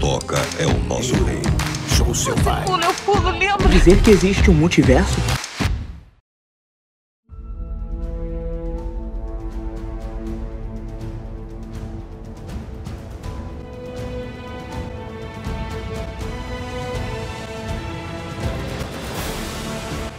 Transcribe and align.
toca 0.00 0.36
é 0.58 0.66
o 0.66 0.78
nosso 0.84 1.14
rei. 1.24 1.42
Show 1.96 2.14
seu 2.14 2.34
pai. 2.36 2.64
Pulo, 2.64 2.82
eu 2.82 2.94
pulo, 3.04 3.30
lembra? 3.30 3.68
Dizer 3.68 4.02
que 4.02 4.10
existe 4.10 4.50
um 4.50 4.54
multiverso? 4.54 5.16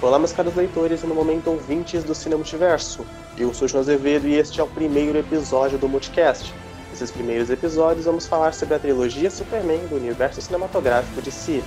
Olá, 0.02 0.18
meus 0.18 0.32
caros 0.32 0.56
leitores 0.56 1.04
e 1.04 1.08
no 1.08 1.14
momento 1.14 1.50
ouvintes 1.50 2.04
do 2.04 2.16
Cinema 2.16 2.38
Multiverso. 2.38 3.06
Eu 3.38 3.54
sou 3.54 3.68
João 3.68 3.82
Azevedo 3.82 4.28
e 4.28 4.36
este 4.36 4.60
é 4.60 4.64
o 4.64 4.68
primeiro 4.68 5.18
episódio 5.18 5.78
do 5.78 5.90
Multicast. 5.90 6.54
Nesses 6.98 7.12
primeiros 7.12 7.52
episódios 7.52 8.06
vamos 8.08 8.26
falar 8.26 8.56
sobre 8.56 8.74
a 8.74 8.80
trilogia 8.80 9.30
Superman 9.30 9.86
do 9.88 9.98
universo 9.98 10.42
cinematográfico 10.42 11.22
de 11.22 11.32
si. 11.32 11.64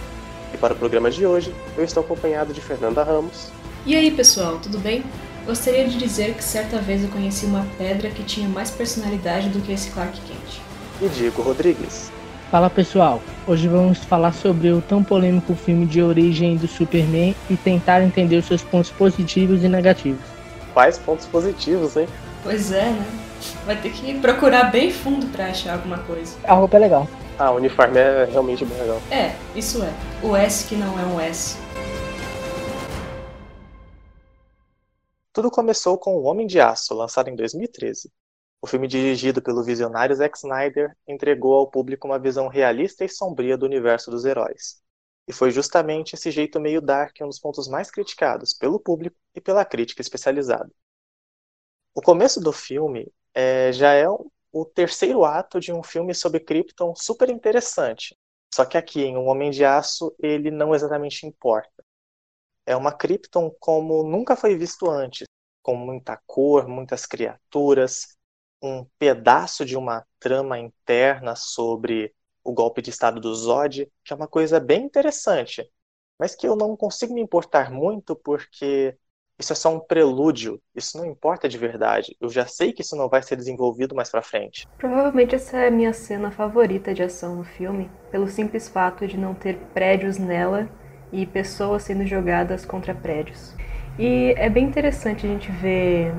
E 0.53 0.57
para 0.57 0.75
o 0.75 0.77
programa 0.77 1.09
de 1.09 1.25
hoje, 1.25 1.55
eu 1.79 1.85
estou 1.85 2.03
acompanhado 2.03 2.53
de 2.53 2.61
Fernanda 2.61 3.05
Ramos. 3.05 3.53
E 3.87 3.95
aí, 3.95 4.11
pessoal, 4.11 4.59
tudo 4.59 4.77
bem? 4.77 5.05
Gostaria 5.47 5.87
de 5.87 5.97
dizer 5.97 6.35
que 6.35 6.43
certa 6.43 6.79
vez 6.79 7.05
eu 7.05 7.09
conheci 7.11 7.47
uma 7.47 7.65
pedra 7.79 8.11
que 8.11 8.25
tinha 8.25 8.49
mais 8.49 8.73
personalidade 8.73 9.51
do 9.51 9.61
que 9.61 9.71
esse 9.71 9.93
Clark 9.93 10.21
Kent. 10.23 10.61
E 11.01 11.09
Diego 11.11 11.43
Rodrigues. 11.43 12.11
Fala 12.51 12.69
pessoal, 12.69 13.23
hoje 13.47 13.69
vamos 13.69 13.99
falar 13.99 14.33
sobre 14.33 14.73
o 14.73 14.83
tão 14.83 15.05
polêmico 15.05 15.55
filme 15.55 15.87
de 15.87 16.03
origem 16.03 16.57
do 16.57 16.67
Superman 16.67 17.37
e 17.49 17.57
tentar 17.57 18.03
entender 18.03 18.37
os 18.37 18.47
seus 18.47 18.63
pontos 18.63 18.91
positivos 18.91 19.63
e 19.63 19.69
negativos. 19.69 20.27
Quais 20.75 20.99
pontos 20.99 21.27
positivos, 21.27 21.97
hein? 21.97 22.09
Pois 22.43 22.73
é, 22.73 22.87
né? 22.87 23.30
Vai 23.65 23.81
ter 23.81 23.93
que 23.93 24.19
procurar 24.21 24.71
bem 24.71 24.91
fundo 24.91 25.27
pra 25.29 25.47
achar 25.47 25.75
alguma 25.75 25.99
coisa. 26.05 26.37
A 26.45 26.55
roupa 26.55 26.77
é 26.77 26.81
legal. 26.81 27.09
Ah, 27.39 27.51
o 27.51 27.57
uniforme 27.57 27.99
é 27.99 28.25
realmente 28.25 28.65
bem 28.65 28.79
legal. 28.79 29.01
É, 29.11 29.35
isso 29.57 29.83
é. 29.83 29.93
O 30.23 30.37
S 30.37 30.67
que 30.69 30.77
não 30.77 30.99
é 30.99 31.05
um 31.05 31.19
S. 31.19 31.57
Tudo 35.33 35.51
começou 35.51 35.97
com 35.97 36.17
O 36.17 36.25
Homem 36.25 36.47
de 36.47 36.61
Aço, 36.61 36.93
lançado 36.93 37.29
em 37.29 37.37
2013. 37.37 38.13
O 38.63 38.67
filme 38.67 38.87
dirigido 38.87 39.41
pelo 39.41 39.63
visionário 39.63 40.15
Zack 40.15 40.37
Snyder 40.37 40.95
entregou 41.09 41.55
ao 41.55 41.71
público 41.71 42.07
uma 42.07 42.19
visão 42.19 42.47
realista 42.47 43.05
e 43.05 43.09
sombria 43.09 43.57
do 43.57 43.65
universo 43.65 44.11
dos 44.11 44.27
heróis. 44.27 44.83
E 45.27 45.33
foi 45.33 45.51
justamente 45.51 46.15
esse 46.15 46.31
jeito 46.31 46.61
meio 46.61 46.83
dark 46.83 47.17
um 47.23 47.29
dos 47.29 47.39
pontos 47.39 47.69
mais 47.69 47.91
criticados 47.91 48.53
pelo 48.53 48.79
público 48.79 49.17
e 49.35 49.41
pela 49.41 49.65
crítica 49.65 50.03
especializada. 50.03 50.71
O 51.95 52.03
começo 52.03 52.41
do 52.41 52.53
filme 52.53 53.11
é, 53.35 53.73
já 53.73 53.93
é 53.93 54.07
o 54.09 54.65
terceiro 54.65 55.25
ato 55.25 55.61
de 55.61 55.73
um 55.73 55.83
filme 55.83 56.15
sobre 56.15 56.41
Krypton 56.41 56.95
super 56.97 57.31
interessante. 57.31 58.17
Só 58.53 58.65
que 58.65 58.77
aqui, 58.77 59.03
em 59.03 59.17
Um 59.17 59.29
Homem 59.29 59.51
de 59.51 59.65
Aço, 59.65 60.15
ele 60.19 60.51
não 60.51 60.75
exatamente 60.75 61.27
importa. 61.27 61.85
É 62.67 62.77
uma 62.77 62.93
Krypton 62.93 63.51
como 63.61 64.03
nunca 64.03 64.37
foi 64.37 64.57
visto 64.57 64.89
antes, 64.91 65.27
com 65.63 65.77
muita 65.77 66.21
cor, 66.27 66.69
muitas 66.69 67.07
criaturas, 67.07 68.17
um 68.63 68.85
pedaço 68.99 69.65
de 69.65 69.77
uma 69.77 70.07
trama 70.19 70.59
interna 70.59 71.35
sobre 71.37 72.15
o 72.45 72.53
golpe 72.53 72.83
de 72.83 72.91
estado 72.91 73.21
do 73.21 73.35
Zod, 73.35 73.91
que 74.05 74.13
é 74.13 74.17
uma 74.17 74.29
coisa 74.29 74.61
bem 74.61 74.85
interessante, 74.85 75.71
mas 76.19 76.35
que 76.35 76.47
eu 76.47 76.57
não 76.57 76.77
consigo 76.77 77.15
me 77.15 77.21
importar 77.21 77.71
muito 77.71 78.17
porque 78.17 78.97
isso 79.41 79.53
é 79.53 79.57
só 79.57 79.75
um 79.75 79.81
prelúdio, 79.81 80.61
isso 80.75 80.99
não 80.99 81.07
importa 81.07 81.49
de 81.49 81.57
verdade. 81.57 82.17
Eu 82.21 82.29
já 82.29 82.47
sei 82.47 82.73
que 82.73 82.83
isso 82.83 82.95
não 82.95 83.09
vai 83.09 83.23
ser 83.23 83.37
desenvolvido 83.37 83.95
mais 83.95 84.11
pra 84.11 84.23
frente. 84.23 84.67
Provavelmente 84.79 85.35
essa 85.35 85.57
é 85.57 85.69
a 85.69 85.71
minha 85.71 85.93
cena 85.93 86.31
favorita 86.31 86.93
de 86.93 87.03
ação 87.03 87.37
no 87.37 87.45
filme, 87.45 87.91
pelo 88.11 88.29
simples 88.29 88.69
fato 88.69 89.07
de 89.07 89.17
não 89.17 89.35
ter 89.35 89.57
prédios 89.73 90.19
nela 90.19 90.69
e 91.13 91.27
pessoas 91.27 91.83
sendo 91.83 92.07
jogadas 92.07 92.65
contra 92.65 92.95
prédios. 92.95 93.55
E 93.99 94.35
é 94.37 94.49
bem 94.49 94.65
interessante 94.65 95.27
a 95.27 95.31
gente 95.31 95.51
ver 95.51 96.15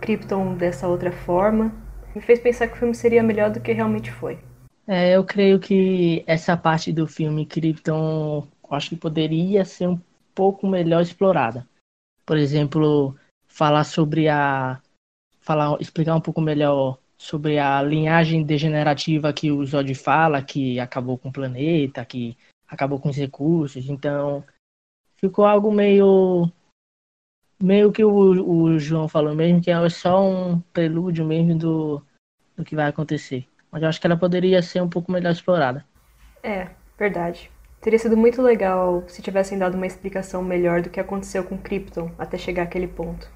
Krypton 0.00 0.54
dessa 0.54 0.88
outra 0.88 1.12
forma. 1.12 1.72
Me 2.14 2.20
fez 2.20 2.38
pensar 2.38 2.68
que 2.68 2.74
o 2.74 2.78
filme 2.78 2.94
seria 2.94 3.22
melhor 3.22 3.50
do 3.50 3.60
que 3.60 3.72
realmente 3.72 4.10
foi. 4.10 4.38
É, 4.86 5.16
eu 5.16 5.24
creio 5.24 5.58
que 5.58 6.22
essa 6.26 6.56
parte 6.56 6.92
do 6.92 7.06
filme 7.06 7.46
Krypton 7.46 8.46
acho 8.70 8.90
que 8.90 8.96
poderia 8.96 9.64
ser 9.64 9.88
um 9.88 9.98
pouco 10.34 10.66
melhor 10.66 11.00
explorada. 11.00 11.66
Por 12.24 12.36
exemplo, 12.36 13.16
falar 13.46 13.84
sobre 13.84 14.28
a 14.28 14.80
falar 15.40 15.76
explicar 15.80 16.14
um 16.14 16.20
pouco 16.20 16.40
melhor 16.40 16.98
sobre 17.16 17.58
a 17.58 17.82
linhagem 17.82 18.42
degenerativa 18.42 19.32
que 19.32 19.50
o 19.50 19.64
Zod 19.64 19.94
fala, 19.94 20.42
que 20.42 20.80
acabou 20.80 21.18
com 21.18 21.28
o 21.28 21.32
planeta, 21.32 22.04
que 22.04 22.36
acabou 22.68 22.98
com 22.98 23.10
os 23.10 23.16
recursos. 23.16 23.88
Então, 23.88 24.44
ficou 25.16 25.44
algo 25.44 25.70
meio 25.70 26.50
meio 27.60 27.92
que 27.92 28.04
o, 28.04 28.10
o 28.10 28.78
João 28.78 29.08
falou 29.08 29.34
mesmo, 29.34 29.60
que 29.60 29.70
é 29.70 29.88
só 29.88 30.22
um 30.22 30.60
prelúdio 30.72 31.24
mesmo 31.24 31.56
do, 31.56 32.02
do 32.56 32.64
que 32.64 32.74
vai 32.74 32.88
acontecer. 32.88 33.46
Mas 33.70 33.82
eu 33.82 33.88
acho 33.88 34.00
que 34.00 34.06
ela 34.06 34.16
poderia 34.16 34.62
ser 34.62 34.82
um 34.82 34.88
pouco 34.88 35.10
melhor 35.10 35.32
explorada. 35.32 35.84
É, 36.42 36.70
verdade. 36.98 37.50
Teria 37.84 37.98
sido 37.98 38.16
muito 38.16 38.40
legal 38.40 39.06
se 39.06 39.20
tivessem 39.20 39.58
dado 39.58 39.74
uma 39.74 39.86
explicação 39.86 40.42
melhor 40.42 40.80
do 40.80 40.88
que 40.88 40.98
aconteceu 40.98 41.44
com 41.44 41.60
Krypton 41.60 42.10
até 42.16 42.38
chegar 42.38 42.62
àquele 42.62 42.88
ponto. 42.88 43.30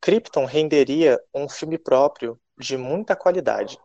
Krypton 0.00 0.44
renderia 0.44 1.20
um 1.34 1.48
filme 1.48 1.76
próprio 1.76 2.38
de 2.56 2.76
muita 2.76 3.16
qualidade. 3.16 3.76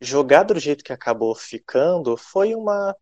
Jogado 0.00 0.54
do 0.54 0.60
jeito 0.60 0.82
que 0.82 0.94
acabou 0.94 1.34
ficando 1.34 2.16
foi 2.16 2.54
uma 2.54 2.96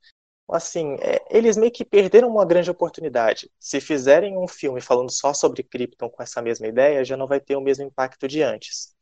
assim, 0.50 0.97
é, 0.97 1.25
eles 1.31 1.56
meio 1.56 1.70
que 1.70 1.84
perderam 1.84 2.28
uma 2.28 2.44
grande 2.44 2.72
oportunidade. 2.72 3.49
Se 3.60 3.81
fizerem 3.81 4.37
um 4.37 4.49
filme 4.49 4.81
falando 4.81 5.12
só 5.12 5.32
sobre 5.32 5.62
Krypton 5.62 6.10
com 6.10 6.25
essa 6.25 6.43
mesma 6.43 6.66
ideia, 6.66 7.04
já 7.04 7.16
não 7.16 7.28
vai 7.28 7.38
ter 7.38 7.54
o 7.54 7.60
mesmo 7.60 7.84
impacto 7.84 8.26
de 8.26 8.43
antes. 8.43 8.97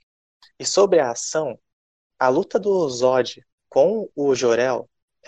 E 0.60 0.66
sobre 0.66 1.00
a 1.00 1.12
ação, 1.12 1.58
a 2.18 2.28
luta 2.28 2.58
do 2.58 2.86
Zod 2.90 3.42
com 3.70 4.10
o 4.14 4.34
Jorel 4.34 4.86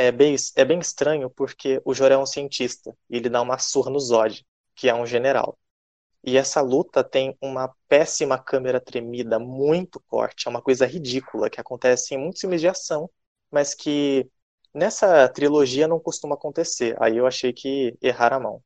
é 0.09 0.13
bem, 0.13 0.37
é 0.57 0.65
bem 0.65 0.79
estranho 0.79 1.31
porque 1.31 1.81
o 1.85 1.95
Jorel 1.95 2.21
é 2.21 2.23
um 2.23 2.27
cientista 2.27 2.97
e 3.09 3.17
ele 3.17 3.29
dá 3.29 3.41
uma 3.43 3.59
surra 3.59 3.91
no 3.91 4.01
Zod, 4.01 4.45
que 4.75 4.89
é 4.89 4.95
um 4.95 5.07
general. 5.07 5.59
E 6.25 6.37
essa 6.37 6.61
luta 6.61 7.03
tem 7.03 7.37
uma 7.41 7.75
péssima 7.89 8.39
câmera 8.39 8.81
tremida, 8.81 9.39
muito 9.39 10.01
corte, 10.09 10.47
é 10.47 10.51
uma 10.51 10.63
coisa 10.63 10.87
ridícula 10.87 11.49
que 11.51 11.61
acontece 11.61 12.15
em 12.15 12.19
muitos 12.19 12.41
filmes 12.41 12.61
de 12.61 12.69
ação, 12.69 13.11
mas 13.51 13.75
que 13.75 14.31
Nessa 14.73 15.29
trilogia 15.29 15.89
não 15.89 15.99
costuma 15.99 16.35
acontecer. 16.35 16.97
Aí 17.01 17.17
eu 17.17 17.27
achei 17.27 17.53
que 17.53 17.97
erraram 18.01 18.37
a 18.37 18.41
mão. 18.41 18.63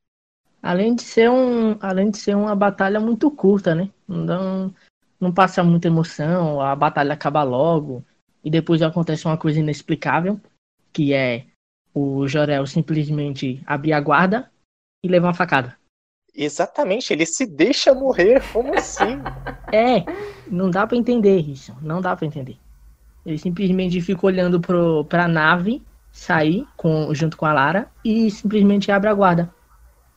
Além 0.61 0.95
de 0.95 1.01
ser 1.01 1.29
um, 1.29 1.77
além 1.81 2.09
de 2.09 2.17
ser 2.17 2.35
uma 2.35 2.55
batalha 2.55 2.99
muito 2.99 3.29
curta, 3.29 3.73
né? 3.73 3.89
Não, 4.07 4.73
não 5.19 5.33
passa 5.33 5.63
muita 5.63 5.87
emoção, 5.87 6.61
a 6.61 6.75
batalha 6.75 7.13
acaba 7.13 7.43
logo 7.43 8.03
e 8.43 8.49
depois 8.49 8.81
acontece 8.81 9.25
uma 9.25 9.37
coisa 9.37 9.59
inexplicável, 9.59 10.39
que 10.95 11.13
é 11.13 11.45
o 11.93 12.25
Jorel 12.25 12.65
simplesmente 12.65 13.61
abrir 13.65 13.91
a 13.91 13.99
guarda 13.99 14.49
e 15.03 15.09
levar 15.09 15.27
uma 15.27 15.33
facada. 15.33 15.75
Exatamente, 16.33 17.11
ele 17.11 17.25
se 17.25 17.45
deixa 17.45 17.93
morrer, 17.93 18.41
como 18.53 18.73
assim? 18.73 19.21
É, 19.73 20.05
não 20.49 20.69
dá 20.69 20.87
para 20.87 20.95
entender 20.95 21.37
isso, 21.39 21.75
não 21.81 21.99
dá 21.99 22.15
para 22.15 22.25
entender. 22.25 22.57
Ele 23.25 23.37
simplesmente 23.37 23.99
fica 23.99 24.25
olhando 24.25 24.61
pro, 24.61 25.03
pra 25.05 25.27
nave 25.27 25.83
sair 26.13 26.65
com, 26.77 27.13
junto 27.13 27.35
com 27.35 27.45
a 27.45 27.51
Lara 27.51 27.91
e 28.05 28.31
simplesmente 28.31 28.89
abre 28.89 29.09
a 29.09 29.13
guarda. 29.13 29.53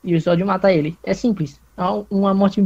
E 0.04 0.14
o 0.14 0.20
Zod 0.20 0.44
mata 0.44 0.72
ele. 0.72 0.96
É 1.02 1.12
simples. 1.12 1.60
É 1.76 1.82
uma 2.08 2.32
morte 2.32 2.64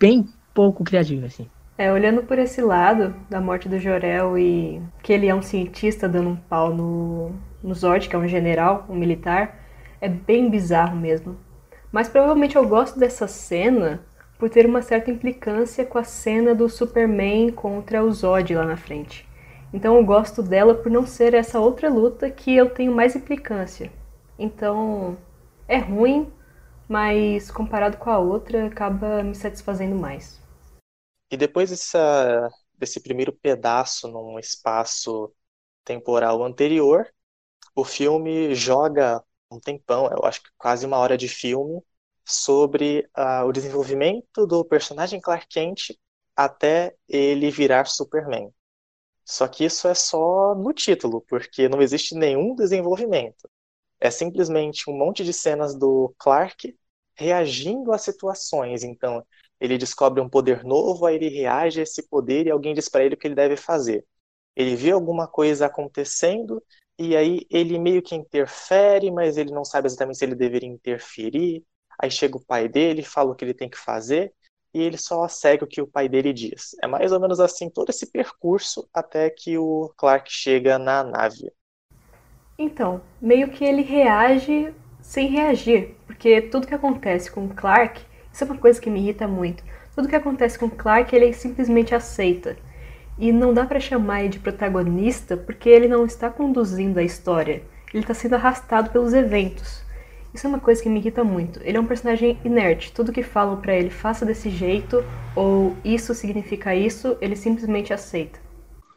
bem 0.00 0.28
pouco 0.52 0.82
criativa, 0.82 1.26
assim. 1.26 1.48
É, 1.82 1.92
olhando 1.92 2.22
por 2.22 2.38
esse 2.38 2.60
lado 2.60 3.12
da 3.28 3.40
morte 3.40 3.68
do 3.68 3.76
Jorel 3.76 4.38
e 4.38 4.80
que 5.02 5.12
ele 5.12 5.26
é 5.26 5.34
um 5.34 5.42
cientista 5.42 6.08
dando 6.08 6.28
um 6.28 6.36
pau 6.36 6.72
no, 6.72 7.32
no 7.60 7.74
Zod, 7.74 8.08
que 8.08 8.14
é 8.14 8.18
um 8.20 8.28
general, 8.28 8.86
um 8.88 8.94
militar, 8.94 9.58
é 10.00 10.08
bem 10.08 10.48
bizarro 10.48 10.94
mesmo. 10.94 11.36
Mas 11.90 12.08
provavelmente 12.08 12.54
eu 12.54 12.68
gosto 12.68 13.00
dessa 13.00 13.26
cena 13.26 14.00
por 14.38 14.48
ter 14.48 14.64
uma 14.64 14.80
certa 14.80 15.10
implicância 15.10 15.84
com 15.84 15.98
a 15.98 16.04
cena 16.04 16.54
do 16.54 16.68
Superman 16.68 17.50
contra 17.50 18.04
o 18.04 18.12
Zod 18.12 18.54
lá 18.54 18.64
na 18.64 18.76
frente. 18.76 19.28
Então 19.74 19.96
eu 19.96 20.04
gosto 20.04 20.40
dela 20.40 20.76
por 20.76 20.88
não 20.88 21.04
ser 21.04 21.34
essa 21.34 21.58
outra 21.58 21.88
luta 21.88 22.30
que 22.30 22.54
eu 22.54 22.70
tenho 22.70 22.94
mais 22.94 23.16
implicância. 23.16 23.90
Então 24.38 25.16
é 25.66 25.78
ruim, 25.78 26.32
mas 26.88 27.50
comparado 27.50 27.96
com 27.96 28.08
a 28.08 28.18
outra 28.18 28.66
acaba 28.66 29.24
me 29.24 29.34
satisfazendo 29.34 29.96
mais. 29.96 30.41
E 31.32 31.36
depois 31.38 31.70
dessa, 31.70 32.48
desse 32.78 33.00
primeiro 33.00 33.32
pedaço 33.32 34.06
num 34.08 34.38
espaço 34.38 35.34
temporal 35.84 36.44
anterior, 36.44 37.08
o 37.74 37.84
filme 37.84 38.54
joga 38.54 39.22
um 39.50 39.60
tempão, 39.60 40.10
eu 40.12 40.24
acho 40.26 40.42
que 40.42 40.50
quase 40.58 40.86
uma 40.86 40.98
hora 40.98 41.16
de 41.18 41.28
filme, 41.28 41.82
sobre 42.24 43.08
uh, 43.18 43.46
o 43.46 43.52
desenvolvimento 43.52 44.46
do 44.46 44.64
personagem 44.64 45.20
Clark 45.20 45.46
Kent 45.48 45.92
até 46.36 46.96
ele 47.08 47.50
virar 47.50 47.86
Superman. 47.86 48.50
Só 49.24 49.48
que 49.48 49.64
isso 49.64 49.88
é 49.88 49.94
só 49.94 50.54
no 50.54 50.72
título, 50.72 51.22
porque 51.28 51.68
não 51.68 51.80
existe 51.82 52.14
nenhum 52.14 52.54
desenvolvimento. 52.54 53.48
É 54.00 54.10
simplesmente 54.10 54.90
um 54.90 54.96
monte 54.98 55.24
de 55.24 55.32
cenas 55.32 55.74
do 55.76 56.14
Clark 56.18 56.76
reagindo 57.14 57.92
a 57.92 57.98
situações. 57.98 58.84
Então, 58.84 59.24
ele 59.62 59.78
descobre 59.78 60.20
um 60.20 60.28
poder 60.28 60.64
novo, 60.64 61.06
aí 61.06 61.14
ele 61.14 61.28
reage 61.28 61.78
a 61.78 61.84
esse 61.84 62.08
poder 62.08 62.46
e 62.46 62.50
alguém 62.50 62.74
diz 62.74 62.88
para 62.88 63.04
ele 63.04 63.14
o 63.14 63.16
que 63.16 63.28
ele 63.28 63.36
deve 63.36 63.56
fazer. 63.56 64.04
Ele 64.56 64.74
vê 64.74 64.90
alguma 64.90 65.28
coisa 65.28 65.66
acontecendo 65.66 66.60
e 66.98 67.16
aí 67.16 67.46
ele 67.48 67.78
meio 67.78 68.02
que 68.02 68.16
interfere, 68.16 69.08
mas 69.12 69.36
ele 69.36 69.52
não 69.52 69.64
sabe 69.64 69.86
exatamente 69.86 70.18
se 70.18 70.24
ele 70.24 70.34
deveria 70.34 70.68
interferir. 70.68 71.64
Aí 71.96 72.10
chega 72.10 72.36
o 72.36 72.44
pai 72.44 72.68
dele, 72.68 73.04
fala 73.04 73.30
o 73.30 73.36
que 73.36 73.44
ele 73.44 73.54
tem 73.54 73.70
que 73.70 73.78
fazer 73.78 74.34
e 74.74 74.82
ele 74.82 74.98
só 74.98 75.28
segue 75.28 75.62
o 75.62 75.68
que 75.68 75.80
o 75.80 75.86
pai 75.86 76.08
dele 76.08 76.32
diz. 76.32 76.74
É 76.82 76.88
mais 76.88 77.12
ou 77.12 77.20
menos 77.20 77.38
assim 77.38 77.70
todo 77.70 77.90
esse 77.90 78.10
percurso 78.10 78.88
até 78.92 79.30
que 79.30 79.56
o 79.56 79.92
Clark 79.96 80.28
chega 80.28 80.76
na 80.76 81.04
nave. 81.04 81.52
Então, 82.58 83.00
meio 83.20 83.48
que 83.52 83.64
ele 83.64 83.82
reage 83.82 84.74
sem 85.00 85.28
reagir, 85.28 85.94
porque 86.04 86.42
tudo 86.42 86.66
que 86.66 86.74
acontece 86.74 87.30
com 87.30 87.44
o 87.44 87.54
Clark, 87.54 88.02
isso 88.32 88.44
é 88.44 88.46
uma 88.46 88.58
coisa 88.58 88.80
que 88.80 88.90
me 88.90 89.00
irrita 89.00 89.28
muito. 89.28 89.62
Tudo 89.94 90.08
que 90.08 90.16
acontece 90.16 90.58
com 90.58 90.70
Clark, 90.70 91.14
ele 91.14 91.32
simplesmente 91.32 91.94
aceita. 91.94 92.56
E 93.18 93.30
não 93.30 93.52
dá 93.52 93.66
para 93.66 93.78
chamar 93.78 94.20
ele 94.20 94.30
de 94.30 94.38
protagonista 94.38 95.36
porque 95.36 95.68
ele 95.68 95.86
não 95.86 96.06
está 96.06 96.30
conduzindo 96.30 96.98
a 96.98 97.02
história. 97.02 97.62
Ele 97.92 98.02
está 98.02 98.14
sendo 98.14 98.34
arrastado 98.34 98.90
pelos 98.90 99.12
eventos. 99.12 99.82
Isso 100.32 100.46
é 100.46 100.48
uma 100.48 100.60
coisa 100.60 100.82
que 100.82 100.88
me 100.88 100.98
irrita 100.98 101.22
muito. 101.22 101.60
Ele 101.62 101.76
é 101.76 101.80
um 101.80 101.86
personagem 101.86 102.38
inerte. 102.42 102.90
Tudo 102.90 103.12
que 103.12 103.22
falam 103.22 103.60
para 103.60 103.76
ele, 103.76 103.90
faça 103.90 104.24
desse 104.24 104.48
jeito, 104.48 105.04
ou 105.36 105.76
isso 105.84 106.14
significa 106.14 106.74
isso, 106.74 107.18
ele 107.20 107.36
simplesmente 107.36 107.92
aceita. 107.92 108.40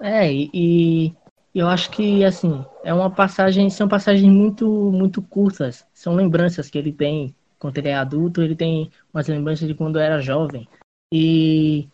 É, 0.01 0.31
e 0.31 1.13
eu 1.53 1.67
acho 1.67 1.91
que, 1.91 2.23
assim, 2.23 2.65
é 2.85 2.93
uma 2.93 3.09
passagem, 3.09 3.69
são 3.69 3.87
passagens 3.87 4.31
muito, 4.31 4.65
muito 4.93 5.21
curtas. 5.21 5.85
São 5.93 6.15
lembranças 6.15 6.69
que 6.69 6.77
ele 6.77 6.93
tem 6.93 7.35
quando 7.59 7.77
ele 7.77 7.89
é 7.89 7.95
adulto, 7.95 8.41
ele 8.41 8.55
tem 8.55 8.91
umas 9.13 9.27
lembranças 9.27 9.67
de 9.67 9.73
quando 9.73 9.99
era 9.99 10.21
jovem. 10.21 10.67
E 11.13 11.87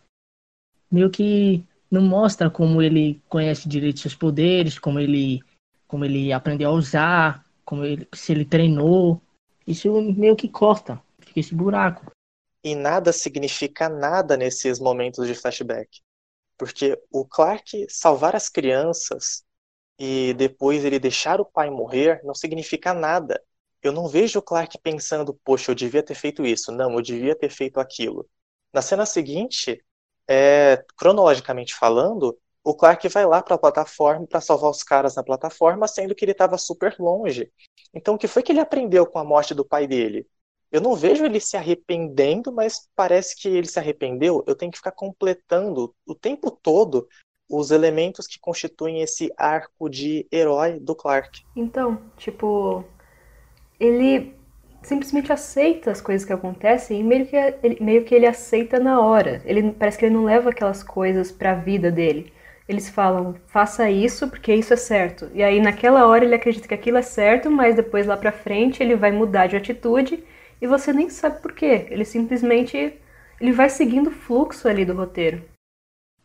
meio 0.89 1.09
que 1.09 1.63
não 1.89 2.01
mostra 2.01 2.49
como 2.49 2.81
ele 2.81 3.21
conhece 3.27 3.67
direito 3.67 3.99
seus 3.99 4.15
poderes, 4.15 4.79
como 4.79 4.99
ele, 4.99 5.41
como 5.87 6.05
ele 6.05 6.31
aprendeu 6.31 6.69
a 6.69 6.73
usar, 6.73 7.45
como 7.65 7.83
ele, 7.83 8.07
se 8.13 8.31
ele 8.31 8.45
treinou. 8.45 9.21
Isso 9.67 9.91
meio 10.01 10.35
que 10.35 10.47
corta, 10.49 11.01
fica 11.19 11.39
esse 11.39 11.53
buraco. 11.53 12.11
E 12.63 12.75
nada 12.75 13.11
significa 13.11 13.89
nada 13.89 14.37
nesses 14.37 14.79
momentos 14.79 15.27
de 15.27 15.35
flashback. 15.35 16.01
Porque 16.57 16.99
o 17.11 17.25
Clark 17.25 17.87
salvar 17.89 18.35
as 18.35 18.47
crianças 18.47 19.43
e 19.99 20.33
depois 20.35 20.85
ele 20.85 20.99
deixar 20.99 21.41
o 21.41 21.45
pai 21.45 21.69
morrer 21.69 22.21
não 22.23 22.35
significa 22.35 22.93
nada. 22.93 23.41
Eu 23.81 23.91
não 23.91 24.07
vejo 24.07 24.39
o 24.39 24.41
Clark 24.41 24.77
pensando, 24.79 25.33
poxa, 25.43 25.71
eu 25.71 25.75
devia 25.75 26.03
ter 26.03 26.15
feito 26.15 26.45
isso. 26.45 26.71
Não, 26.71 26.93
eu 26.93 27.01
devia 27.01 27.35
ter 27.35 27.49
feito 27.49 27.79
aquilo. 27.79 28.27
Na 28.73 28.81
cena 28.81 29.05
seguinte, 29.05 29.83
é, 30.27 30.83
cronologicamente 30.95 31.73
falando, 31.73 32.37
o 32.63 32.75
Clark 32.75 33.07
vai 33.09 33.25
lá 33.25 33.41
para 33.41 33.55
a 33.55 33.59
plataforma 33.59 34.27
para 34.27 34.39
salvar 34.39 34.69
os 34.69 34.83
caras 34.83 35.15
na 35.15 35.23
plataforma, 35.23 35.87
sendo 35.87 36.13
que 36.13 36.23
ele 36.23 36.31
estava 36.31 36.57
super 36.57 36.95
longe. 36.99 37.51
Então, 37.93 38.15
o 38.15 38.17
que 38.17 38.27
foi 38.27 38.43
que 38.43 38.51
ele 38.51 38.59
aprendeu 38.59 39.05
com 39.05 39.19
a 39.19 39.23
morte 39.23 39.53
do 39.53 39.65
pai 39.65 39.87
dele? 39.87 40.27
Eu 40.71 40.79
não 40.79 40.95
vejo 40.95 41.25
ele 41.25 41.39
se 41.39 41.57
arrependendo, 41.57 42.51
mas 42.51 42.87
parece 42.95 43.35
que 43.35 43.49
ele 43.49 43.67
se 43.67 43.77
arrependeu. 43.77 44.43
Eu 44.47 44.55
tenho 44.55 44.71
que 44.71 44.77
ficar 44.77 44.93
completando 44.93 45.93
o 46.05 46.15
tempo 46.15 46.49
todo 46.49 47.07
os 47.49 47.71
elementos 47.71 48.25
que 48.25 48.39
constituem 48.39 49.01
esse 49.01 49.33
arco 49.35 49.89
de 49.89 50.25
herói 50.31 50.79
do 50.79 50.95
Clark. 50.95 51.41
Então, 51.53 52.01
tipo, 52.15 52.85
ele 53.81 54.35
simplesmente 54.83 55.31
aceita 55.31 55.91
as 55.91 56.01
coisas 56.01 56.25
que 56.25 56.33
acontecem 56.33 56.99
e 56.99 57.03
meio 57.03 57.25
que 57.25 57.35
ele, 57.35 57.77
meio 57.81 58.03
que 58.03 58.15
ele 58.15 58.25
aceita 58.25 58.79
na 58.79 58.99
hora. 59.01 59.41
Ele 59.45 59.71
parece 59.71 59.97
que 59.97 60.05
ele 60.05 60.15
não 60.15 60.23
leva 60.23 60.51
aquelas 60.51 60.83
coisas 60.83 61.31
para 61.31 61.51
a 61.51 61.55
vida 61.55 61.91
dele 61.91 62.31
eles 62.71 62.89
falam, 62.89 63.35
faça 63.47 63.89
isso 63.89 64.29
porque 64.29 64.53
isso 64.53 64.73
é 64.73 64.77
certo. 64.77 65.29
E 65.33 65.43
aí 65.43 65.59
naquela 65.59 66.07
hora 66.07 66.23
ele 66.23 66.35
acredita 66.35 66.67
que 66.67 66.73
aquilo 66.73 66.97
é 66.97 67.01
certo, 67.01 67.51
mas 67.51 67.75
depois 67.75 68.07
lá 68.07 68.15
pra 68.15 68.31
frente 68.31 68.81
ele 68.81 68.95
vai 68.95 69.11
mudar 69.11 69.47
de 69.47 69.57
atitude 69.57 70.23
e 70.61 70.67
você 70.67 70.93
nem 70.93 71.09
sabe 71.09 71.41
por 71.41 71.53
quê. 71.53 71.87
Ele 71.89 72.05
simplesmente 72.05 72.93
ele 73.39 73.51
vai 73.51 73.69
seguindo 73.69 74.07
o 74.07 74.11
fluxo 74.11 74.67
ali 74.67 74.85
do 74.85 74.93
roteiro. 74.93 75.43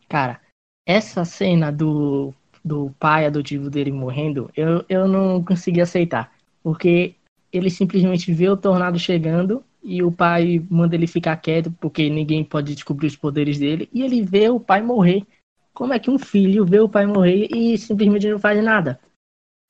Cara, 0.07 0.39
essa 0.85 1.25
cena 1.25 1.71
do, 1.71 2.33
do 2.63 2.93
pai 2.99 3.25
adotivo 3.25 3.69
dele 3.69 3.91
morrendo, 3.91 4.49
eu, 4.55 4.85
eu 4.87 5.07
não 5.07 5.43
consegui 5.43 5.81
aceitar. 5.81 6.31
Porque 6.63 7.15
ele 7.51 7.69
simplesmente 7.69 8.33
vê 8.33 8.49
o 8.49 8.57
tornado 8.57 8.99
chegando 8.99 9.63
e 9.83 10.03
o 10.03 10.11
pai 10.11 10.65
manda 10.69 10.95
ele 10.95 11.07
ficar 11.07 11.37
quieto 11.37 11.71
porque 11.79 12.09
ninguém 12.09 12.43
pode 12.43 12.73
descobrir 12.73 13.07
os 13.07 13.15
poderes 13.15 13.57
dele 13.57 13.89
e 13.93 14.03
ele 14.03 14.21
vê 14.21 14.49
o 14.49 14.59
pai 14.59 14.81
morrer. 14.81 15.25
Como 15.73 15.93
é 15.93 15.99
que 15.99 16.09
um 16.09 16.17
filho 16.17 16.65
vê 16.65 16.79
o 16.79 16.89
pai 16.89 17.05
morrer 17.05 17.47
e 17.55 17.77
simplesmente 17.77 18.29
não 18.29 18.39
faz 18.39 18.63
nada? 18.63 18.99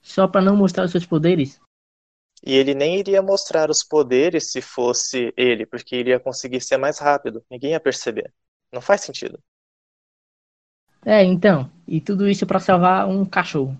Só 0.02 0.28
para 0.28 0.42
não 0.42 0.56
mostrar 0.56 0.86
os 0.86 0.92
seus 0.92 1.06
poderes? 1.06 1.60
E 2.46 2.54
ele 2.54 2.74
nem 2.74 2.98
iria 2.98 3.22
mostrar 3.22 3.70
os 3.70 3.84
poderes 3.84 4.52
se 4.52 4.62
fosse 4.62 5.34
ele, 5.36 5.66
porque 5.66 5.96
iria 5.96 6.20
conseguir 6.20 6.62
ser 6.62 6.78
mais 6.78 7.00
rápido. 7.00 7.44
Ninguém 7.50 7.72
ia 7.72 7.80
perceber. 7.80 8.34
Não 8.72 8.82
faz 8.82 9.02
sentido. 9.02 9.40
É, 11.06 11.24
então. 11.24 11.70
E 11.88 12.00
tudo 12.00 12.28
isso 12.28 12.46
para 12.46 12.60
salvar 12.60 13.08
um 13.08 13.26
cachorro. 13.26 13.80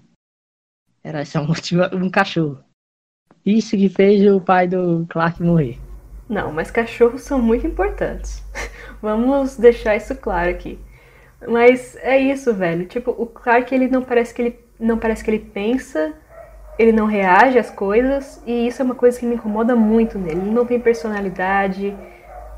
Era 1.04 1.24
só 1.24 1.40
um 1.40 1.48
motivo, 1.48 1.84
um 1.96 2.10
cachorro. 2.10 2.64
Isso 3.48 3.78
que 3.78 3.88
fez 3.88 4.30
o 4.30 4.42
pai 4.42 4.68
do 4.68 5.06
Clark 5.08 5.42
morrer. 5.42 5.80
Não, 6.28 6.52
mas 6.52 6.70
cachorros 6.70 7.22
são 7.22 7.42
muito 7.42 7.66
importantes. 7.66 8.44
Vamos 9.02 9.56
deixar 9.56 9.96
isso 9.96 10.14
claro 10.16 10.50
aqui. 10.50 10.78
Mas 11.48 11.96
é 12.02 12.20
isso, 12.20 12.54
velho. 12.54 12.86
Tipo, 12.86 13.12
o 13.12 13.26
Clark 13.26 13.74
ele 13.74 13.88
não 13.88 14.04
parece 14.04 14.34
que 14.34 14.42
ele 14.42 14.60
não 14.78 14.98
parece 14.98 15.24
que 15.24 15.30
ele 15.30 15.40
pensa, 15.40 16.14
ele 16.78 16.92
não 16.92 17.06
reage 17.06 17.58
às 17.58 17.70
coisas 17.70 18.44
e 18.46 18.68
isso 18.68 18.82
é 18.82 18.86
uma 18.86 18.96
coisa 18.96 19.18
que 19.18 19.26
me 19.26 19.36
incomoda 19.36 19.78
muito 19.78 20.20
nele. 20.20 20.42
Ele 20.42 20.52
não 20.52 20.66
tem 20.66 20.78
personalidade. 20.78 21.96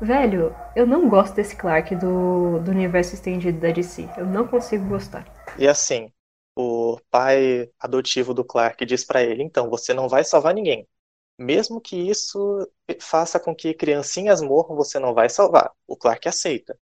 Velho, 0.02 0.52
eu 0.74 0.88
não 0.88 1.08
gosto 1.08 1.36
desse 1.36 1.54
Clark 1.54 1.94
do, 1.94 2.58
do 2.58 2.72
universo 2.72 3.14
estendido 3.14 3.60
da 3.60 3.70
DC. 3.70 4.08
Eu 4.16 4.26
não 4.26 4.44
consigo 4.44 4.88
gostar. 4.88 5.24
E 5.56 5.68
assim, 5.68 6.10
o 6.56 6.98
pai 7.10 7.70
adotivo 7.78 8.34
do 8.34 8.44
Clark 8.44 8.84
diz 8.86 9.04
para 9.04 9.22
ele: 9.22 9.42
então, 9.42 9.68
você 9.70 9.94
não 9.94 10.08
vai 10.08 10.24
salvar 10.24 10.54
ninguém. 10.54 10.86
Mesmo 11.38 11.80
que 11.80 11.96
isso 11.96 12.68
faça 13.00 13.40
com 13.40 13.54
que 13.54 13.74
criancinhas 13.74 14.42
morram, 14.42 14.76
você 14.76 14.98
não 14.98 15.14
vai 15.14 15.28
salvar. 15.28 15.72
O 15.86 15.96
Clark 15.96 16.28
aceita. 16.28 16.78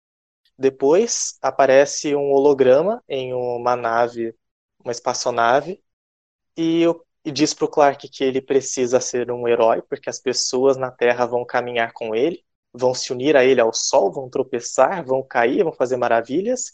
Depois 0.59 1.39
aparece 1.43 2.15
um 2.15 2.33
holograma 2.33 3.03
em 3.09 3.33
uma 3.35 3.75
nave, 3.77 4.35
uma 4.85 4.93
espaçonave, 4.93 5.83
e, 6.57 6.85
e 7.25 7.31
diz 7.33 7.55
para 7.55 7.65
o 7.65 7.69
Clark 7.69 8.09
que 8.09 8.25
ele 8.25 8.41
precisa 8.41 9.01
ser 9.01 9.31
um 9.31 9.49
herói, 9.49 9.83
porque 9.83 10.11
as 10.11 10.21
pessoas 10.21 10.77
na 10.77 10.91
Terra 10.91 11.27
vão 11.27 11.45
caminhar 11.45 11.93
com 11.93 12.15
ele, 12.15 12.45
vão 12.73 12.95
se 12.95 13.13
unir 13.13 13.37
a 13.37 13.45
ele 13.45 13.61
ao 13.61 13.73
sol, 13.73 14.13
vão 14.13 14.29
tropeçar, 14.31 15.05
vão 15.05 15.23
cair, 15.23 15.65
vão 15.65 15.73
fazer 15.73 15.97
maravilhas. 15.97 16.73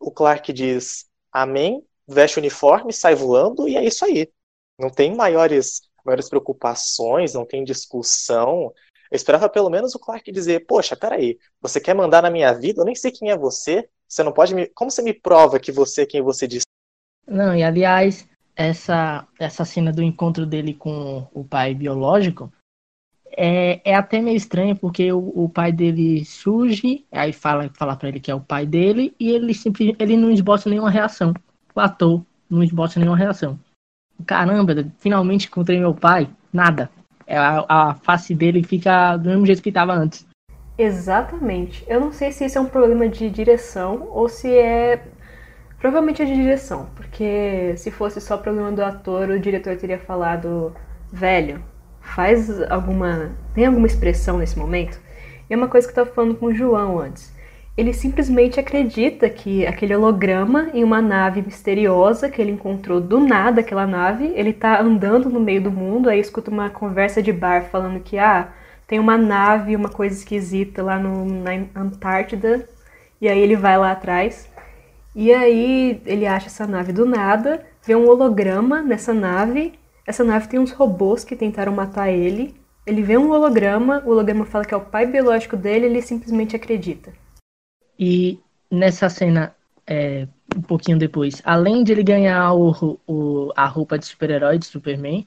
O 0.00 0.10
Clark 0.12 0.52
diz 0.52 1.08
amém, 1.32 1.84
veste 2.06 2.38
o 2.38 2.40
uniforme, 2.40 2.92
sai 2.92 3.14
voando, 3.14 3.68
e 3.68 3.76
é 3.76 3.84
isso 3.84 4.04
aí. 4.04 4.30
Não 4.78 4.90
tem 4.90 5.14
maiores, 5.14 5.82
maiores 6.04 6.28
preocupações, 6.28 7.34
não 7.34 7.44
tem 7.44 7.64
discussão, 7.64 8.72
eu 9.14 9.16
esperava 9.16 9.48
pelo 9.48 9.70
menos 9.70 9.94
o 9.94 9.98
Clark 9.98 10.30
dizer: 10.32 10.66
Poxa, 10.66 10.96
peraí, 10.96 11.38
você 11.60 11.80
quer 11.80 11.94
mandar 11.94 12.20
na 12.20 12.30
minha 12.30 12.52
vida? 12.52 12.80
Eu 12.80 12.84
nem 12.84 12.96
sei 12.96 13.12
quem 13.12 13.30
é 13.30 13.36
você. 13.36 13.88
Você 14.08 14.24
não 14.24 14.32
pode 14.32 14.54
me. 14.54 14.66
Como 14.66 14.90
você 14.90 15.02
me 15.02 15.12
prova 15.12 15.60
que 15.60 15.70
você 15.70 16.02
é 16.02 16.06
quem 16.06 16.20
você 16.20 16.48
diz? 16.48 16.62
Não, 17.26 17.54
e 17.54 17.62
aliás, 17.62 18.28
essa, 18.56 19.26
essa 19.38 19.64
cena 19.64 19.92
do 19.92 20.02
encontro 20.02 20.44
dele 20.44 20.74
com 20.74 21.28
o 21.32 21.44
pai 21.44 21.74
biológico 21.74 22.52
é, 23.36 23.80
é 23.84 23.94
até 23.94 24.20
meio 24.20 24.36
estranho, 24.36 24.76
porque 24.76 25.12
o, 25.12 25.44
o 25.44 25.48
pai 25.48 25.72
dele 25.72 26.24
surge, 26.24 27.06
aí 27.10 27.32
fala, 27.32 27.70
fala 27.74 27.96
pra 27.96 28.08
ele 28.08 28.20
que 28.20 28.30
é 28.30 28.34
o 28.34 28.40
pai 28.40 28.66
dele, 28.66 29.14
e 29.18 29.30
ele 29.30 29.54
simplesmente 29.54 30.02
ele 30.02 30.16
não 30.16 30.30
esboça 30.30 30.68
nenhuma 30.68 30.90
reação. 30.90 31.32
O 31.74 31.80
ator 31.80 32.22
não 32.48 32.62
esboça 32.62 33.00
nenhuma 33.00 33.16
reação. 33.16 33.58
Caramba, 34.26 34.86
finalmente 34.98 35.46
encontrei 35.48 35.78
meu 35.78 35.94
pai. 35.94 36.28
Nada. 36.52 36.88
É, 37.26 37.36
a, 37.36 37.64
a 37.68 37.94
face 37.94 38.34
dele 38.34 38.62
fica 38.62 39.16
do 39.16 39.28
mesmo 39.28 39.46
jeito 39.46 39.62
que 39.62 39.70
estava 39.70 39.92
antes. 39.92 40.26
Exatamente. 40.78 41.84
Eu 41.88 42.00
não 42.00 42.12
sei 42.12 42.32
se 42.32 42.44
isso 42.44 42.58
é 42.58 42.60
um 42.60 42.66
problema 42.66 43.08
de 43.08 43.30
direção 43.30 44.08
ou 44.10 44.28
se 44.28 44.56
é. 44.56 45.04
Provavelmente 45.78 46.22
é 46.22 46.24
de 46.24 46.34
direção, 46.34 46.88
porque 46.96 47.74
se 47.76 47.90
fosse 47.90 48.20
só 48.20 48.38
problema 48.38 48.72
do 48.72 48.82
ator, 48.82 49.28
o 49.28 49.38
diretor 49.38 49.76
teria 49.76 49.98
falado: 49.98 50.74
velho, 51.12 51.62
faz 52.00 52.62
alguma. 52.70 53.32
tem 53.54 53.66
alguma 53.66 53.86
expressão 53.86 54.38
nesse 54.38 54.58
momento? 54.58 54.98
E 55.48 55.54
é 55.54 55.56
uma 55.56 55.68
coisa 55.68 55.86
que 55.86 55.98
eu 55.98 56.04
tava 56.04 56.14
falando 56.14 56.36
com 56.36 56.46
o 56.46 56.54
João 56.54 56.98
antes. 56.98 57.33
Ele 57.76 57.92
simplesmente 57.92 58.60
acredita 58.60 59.28
que 59.28 59.66
aquele 59.66 59.96
holograma 59.96 60.70
em 60.72 60.84
uma 60.84 61.02
nave 61.02 61.42
misteriosa 61.42 62.30
que 62.30 62.40
ele 62.40 62.52
encontrou 62.52 63.00
do 63.00 63.18
nada 63.18 63.60
aquela 63.60 63.86
nave, 63.86 64.32
ele 64.36 64.52
tá 64.52 64.80
andando 64.80 65.28
no 65.28 65.40
meio 65.40 65.60
do 65.60 65.72
mundo, 65.72 66.08
aí 66.08 66.20
escuta 66.20 66.50
uma 66.50 66.70
conversa 66.70 67.20
de 67.20 67.32
bar 67.32 67.64
falando 67.64 67.98
que 68.00 68.16
ah, 68.16 68.52
tem 68.86 69.00
uma 69.00 69.18
nave, 69.18 69.74
uma 69.74 69.88
coisa 69.88 70.16
esquisita 70.16 70.82
lá 70.82 70.98
no, 70.98 71.24
na 71.24 71.50
Antártida, 71.74 72.68
e 73.20 73.28
aí 73.28 73.40
ele 73.40 73.56
vai 73.56 73.76
lá 73.76 73.90
atrás. 73.90 74.48
E 75.14 75.32
aí 75.32 76.00
ele 76.06 76.26
acha 76.26 76.46
essa 76.46 76.66
nave 76.66 76.92
do 76.92 77.04
nada, 77.06 77.64
vê 77.84 77.94
um 77.96 78.08
holograma 78.08 78.82
nessa 78.82 79.12
nave. 79.12 79.72
Essa 80.06 80.22
nave 80.22 80.48
tem 80.48 80.60
uns 80.60 80.72
robôs 80.72 81.24
que 81.24 81.34
tentaram 81.34 81.72
matar 81.72 82.10
ele. 82.10 82.54
Ele 82.86 83.02
vê 83.02 83.16
um 83.16 83.30
holograma, 83.30 84.02
o 84.04 84.10
holograma 84.10 84.44
fala 84.44 84.64
que 84.64 84.74
é 84.74 84.76
o 84.76 84.80
pai 84.80 85.06
biológico 85.06 85.56
dele, 85.56 85.86
ele 85.86 86.02
simplesmente 86.02 86.54
acredita. 86.54 87.23
E 87.98 88.40
nessa 88.70 89.08
cena, 89.08 89.54
é, 89.86 90.26
um 90.56 90.62
pouquinho 90.62 90.98
depois, 90.98 91.40
além 91.44 91.84
de 91.84 91.92
ele 91.92 92.02
ganhar 92.02 92.52
o, 92.54 92.98
o, 93.06 93.52
a 93.56 93.66
roupa 93.66 93.98
de 93.98 94.06
super-herói 94.06 94.58
de 94.58 94.66
Superman, 94.66 95.26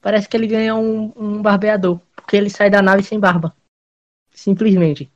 parece 0.00 0.28
que 0.28 0.36
ele 0.36 0.46
ganha 0.46 0.74
um, 0.74 1.12
um 1.16 1.42
barbeador, 1.42 2.00
porque 2.14 2.36
ele 2.36 2.50
sai 2.50 2.70
da 2.70 2.82
nave 2.82 3.02
sem 3.02 3.18
barba. 3.18 3.54
Simplesmente. 4.30 5.10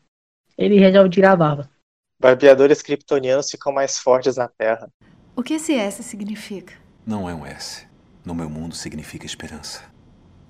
Ele 0.56 0.78
resolve 0.78 1.10
tirar 1.10 1.32
a 1.32 1.36
barba. 1.36 1.70
Barbeadores 2.18 2.82
kryptonianos 2.82 3.50
ficam 3.50 3.72
mais 3.72 3.98
fortes 3.98 4.36
na 4.36 4.48
Terra. 4.48 4.90
O 5.34 5.42
que 5.42 5.54
esse 5.54 5.74
S 5.74 6.02
significa? 6.02 6.74
Não 7.06 7.28
é 7.28 7.34
um 7.34 7.46
S. 7.46 7.86
No 8.24 8.34
meu 8.34 8.50
mundo 8.50 8.74
significa 8.74 9.24
esperança. 9.24 9.82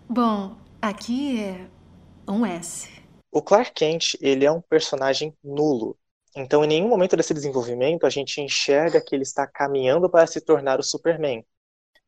Bom, 0.09 0.57
aqui 0.83 1.40
é 1.40 1.66
um 2.26 2.45
S. 2.45 2.88
O 3.30 3.40
Clark 3.40 3.73
Kent, 3.73 4.16
ele 4.21 4.45
é 4.45 4.50
um 4.50 4.61
personagem 4.61 5.33
nulo. 5.45 5.97
Então, 6.37 6.64
em 6.64 6.68
nenhum 6.68 6.88
momento 6.88 7.16
desse 7.16 7.34
desenvolvimento, 7.34 8.06
a 8.06 8.10
gente 8.10 8.40
enxerga 8.40 9.00
que 9.00 9.14
ele 9.14 9.22
está 9.25 9.46
caminhando 9.46 10.08
para 10.08 10.26
se 10.26 10.40
tornar 10.40 10.78
o 10.78 10.82
Superman. 10.82 11.44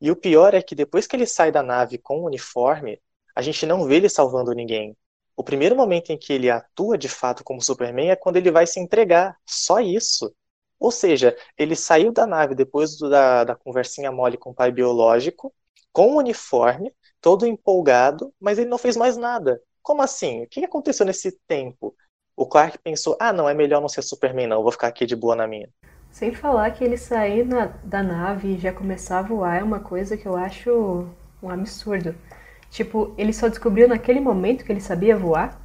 E 0.01 0.11
o 0.11 0.15
pior 0.15 0.53
é 0.53 0.61
que 0.61 0.75
depois 0.75 1.07
que 1.07 1.15
ele 1.15 1.25
sai 1.27 1.51
da 1.51 1.63
nave 1.63 1.97
com 1.97 2.21
o 2.21 2.25
uniforme, 2.25 3.01
a 3.35 3.41
gente 3.41 3.65
não 3.65 3.85
vê 3.85 3.97
ele 3.97 4.09
salvando 4.09 4.53
ninguém. 4.53 4.95
O 5.35 5.43
primeiro 5.43 5.75
momento 5.75 6.11
em 6.11 6.17
que 6.17 6.33
ele 6.33 6.49
atua 6.49 6.97
de 6.97 7.09
fato 7.09 7.43
como 7.43 7.61
Superman 7.61 8.11
é 8.11 8.15
quando 8.15 8.37
ele 8.37 8.51
vai 8.51 8.67
se 8.67 8.79
entregar. 8.79 9.37
Só 9.45 9.79
isso. 9.79 10.33
Ou 10.79 10.91
seja, 10.91 11.35
ele 11.57 11.75
saiu 11.75 12.11
da 12.11 12.27
nave 12.27 12.55
depois 12.55 12.97
do, 12.97 13.09
da, 13.09 13.43
da 13.43 13.55
conversinha 13.55 14.11
mole 14.11 14.37
com 14.37 14.51
o 14.51 14.53
pai 14.53 14.71
biológico, 14.71 15.53
com 15.91 16.13
o 16.13 16.17
uniforme, 16.17 16.93
todo 17.21 17.45
empolgado, 17.47 18.33
mas 18.39 18.59
ele 18.59 18.69
não 18.69 18.77
fez 18.77 18.97
mais 18.97 19.17
nada. 19.17 19.61
Como 19.81 20.01
assim? 20.01 20.43
O 20.43 20.47
que 20.47 20.63
aconteceu 20.65 21.05
nesse 21.05 21.31
tempo? 21.47 21.95
O 22.35 22.45
Clark 22.45 22.77
pensou: 22.79 23.15
ah, 23.19 23.33
não, 23.33 23.47
é 23.47 23.53
melhor 23.53 23.81
não 23.81 23.89
ser 23.89 24.01
Superman, 24.01 24.47
não, 24.47 24.63
vou 24.63 24.71
ficar 24.71 24.87
aqui 24.87 25.05
de 25.05 25.15
boa 25.15 25.35
na 25.35 25.47
minha. 25.47 25.69
Sem 26.11 26.33
falar 26.33 26.69
que 26.71 26.83
ele 26.83 26.97
sair 26.97 27.43
na, 27.45 27.71
da 27.83 28.03
nave 28.03 28.53
e 28.53 28.57
já 28.57 28.71
começar 28.71 29.19
a 29.19 29.23
voar 29.23 29.59
é 29.59 29.63
uma 29.63 29.79
coisa 29.79 30.15
que 30.15 30.27
eu 30.27 30.35
acho 30.35 31.07
um 31.41 31.49
absurdo. 31.49 32.15
Tipo, 32.69 33.13
ele 33.17 33.33
só 33.33 33.47
descobriu 33.47 33.87
naquele 33.87 34.19
momento 34.19 34.63
que 34.63 34.71
ele 34.71 34.81
sabia 34.81 35.17
voar. 35.17 35.59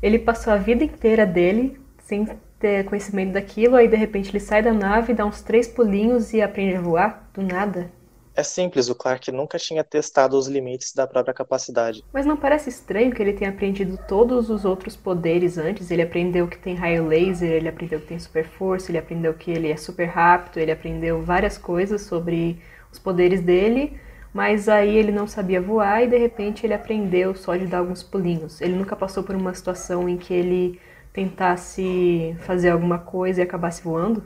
Ele 0.00 0.18
passou 0.18 0.52
a 0.52 0.56
vida 0.56 0.84
inteira 0.84 1.26
dele 1.26 1.80
sem 1.98 2.26
ter 2.58 2.84
conhecimento 2.84 3.32
daquilo, 3.32 3.76
aí 3.76 3.88
de 3.88 3.96
repente 3.96 4.30
ele 4.30 4.40
sai 4.40 4.62
da 4.62 4.72
nave, 4.72 5.14
dá 5.14 5.24
uns 5.24 5.42
três 5.42 5.66
pulinhos 5.66 6.32
e 6.32 6.40
aprende 6.40 6.76
a 6.76 6.80
voar 6.80 7.28
do 7.34 7.42
nada. 7.42 7.90
É 8.36 8.42
simples, 8.42 8.88
o 8.88 8.96
Clark 8.96 9.30
nunca 9.30 9.58
tinha 9.58 9.84
testado 9.84 10.36
os 10.36 10.48
limites 10.48 10.92
da 10.92 11.06
própria 11.06 11.32
capacidade. 11.32 12.04
Mas 12.12 12.26
não 12.26 12.36
parece 12.36 12.68
estranho 12.68 13.12
que 13.12 13.22
ele 13.22 13.32
tenha 13.32 13.50
aprendido 13.50 13.96
todos 14.08 14.50
os 14.50 14.64
outros 14.64 14.96
poderes 14.96 15.56
antes? 15.56 15.88
Ele 15.88 16.02
aprendeu 16.02 16.48
que 16.48 16.58
tem 16.58 16.74
raio 16.74 17.06
laser, 17.06 17.48
ele 17.48 17.68
aprendeu 17.68 18.00
que 18.00 18.06
tem 18.06 18.18
super 18.18 18.44
força, 18.44 18.90
ele 18.90 18.98
aprendeu 18.98 19.34
que 19.34 19.52
ele 19.52 19.70
é 19.70 19.76
super 19.76 20.06
rápido, 20.06 20.58
ele 20.58 20.72
aprendeu 20.72 21.22
várias 21.22 21.56
coisas 21.56 22.02
sobre 22.02 22.60
os 22.90 22.98
poderes 22.98 23.40
dele, 23.40 24.00
mas 24.32 24.68
aí 24.68 24.96
ele 24.96 25.12
não 25.12 25.28
sabia 25.28 25.60
voar 25.60 26.02
e 26.02 26.08
de 26.08 26.18
repente 26.18 26.66
ele 26.66 26.74
aprendeu 26.74 27.36
só 27.36 27.54
de 27.54 27.66
dar 27.66 27.78
alguns 27.78 28.02
pulinhos. 28.02 28.60
Ele 28.60 28.74
nunca 28.74 28.96
passou 28.96 29.22
por 29.22 29.36
uma 29.36 29.54
situação 29.54 30.08
em 30.08 30.16
que 30.16 30.34
ele 30.34 30.80
tentasse 31.12 32.36
fazer 32.40 32.70
alguma 32.70 32.98
coisa 32.98 33.40
e 33.40 33.44
acabasse 33.44 33.80
voando? 33.80 34.24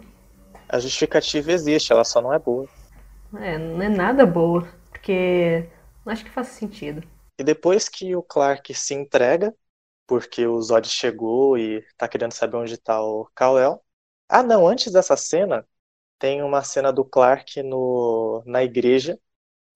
A 0.67 0.79
justificativa 0.79 1.53
existe, 1.53 1.93
ela 1.93 2.05
só 2.05 2.23
não 2.23 2.33
é 2.33 2.39
boa. 2.39 2.67
É, 3.37 3.59
não 3.59 3.83
é 3.83 3.89
nada 3.89 4.25
boa, 4.25 4.67
porque 4.91 5.69
não 6.05 6.13
acho 6.13 6.25
que 6.25 6.31
faça 6.31 6.51
sentido. 6.53 7.07
E 7.39 7.45
depois 7.45 7.89
que 7.89 8.17
o 8.17 8.23
Clark 8.23 8.75
se 8.75 8.95
entrega, 8.95 9.55
porque 10.07 10.47
o 10.47 10.61
Zod 10.61 10.89
chegou 10.89 11.57
e 11.59 11.85
tá 11.97 12.09
querendo 12.09 12.33
saber 12.33 12.57
onde 12.57 12.79
tá 12.79 13.01
o 13.03 13.27
Kal-El. 13.35 13.85
Ah, 14.29 14.43
não, 14.43 14.67
antes 14.67 14.93
dessa 14.93 15.17
cena, 15.17 15.67
tem 16.19 16.43
uma 16.43 16.63
cena 16.63 16.93
do 16.93 17.05
Clark 17.05 17.63
no, 17.63 18.43
na 18.47 18.65
igreja, 18.65 19.19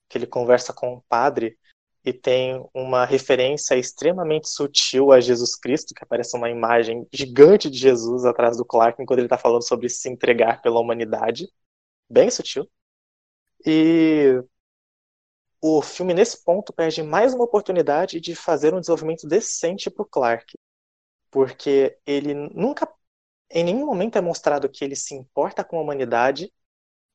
que 0.08 0.18
ele 0.18 0.26
conversa 0.26 0.72
com 0.72 0.94
o 0.94 1.02
padre, 1.08 1.58
e 2.04 2.12
tem 2.12 2.64
uma 2.74 3.04
referência 3.04 3.76
extremamente 3.76 4.48
sutil 4.48 5.12
a 5.12 5.20
Jesus 5.20 5.54
Cristo, 5.54 5.94
que 5.94 6.02
aparece 6.02 6.36
uma 6.36 6.50
imagem 6.50 7.06
gigante 7.12 7.70
de 7.70 7.78
Jesus 7.78 8.24
atrás 8.24 8.56
do 8.56 8.64
Clark, 8.64 9.00
enquanto 9.00 9.20
ele 9.20 9.26
está 9.26 9.38
falando 9.38 9.62
sobre 9.62 9.88
se 9.88 10.08
entregar 10.08 10.60
pela 10.62 10.80
humanidade. 10.80 11.48
Bem 12.10 12.30
sutil. 12.30 12.68
E 13.64 14.42
o 15.60 15.80
filme, 15.82 16.12
nesse 16.14 16.42
ponto, 16.44 16.72
perde 16.72 17.02
mais 17.02 17.34
uma 17.34 17.44
oportunidade 17.44 18.20
de 18.20 18.34
fazer 18.34 18.74
um 18.74 18.80
desenvolvimento 18.80 19.26
decente 19.28 19.90
para 19.90 20.02
o 20.02 20.06
Clark. 20.06 20.54
Porque 21.30 21.98
ele 22.06 22.34
nunca, 22.34 22.88
em 23.50 23.64
nenhum 23.64 23.86
momento 23.86 24.18
é 24.18 24.20
mostrado 24.20 24.68
que 24.68 24.84
ele 24.84 24.96
se 24.96 25.14
importa 25.14 25.64
com 25.64 25.78
a 25.78 25.82
humanidade, 25.82 26.52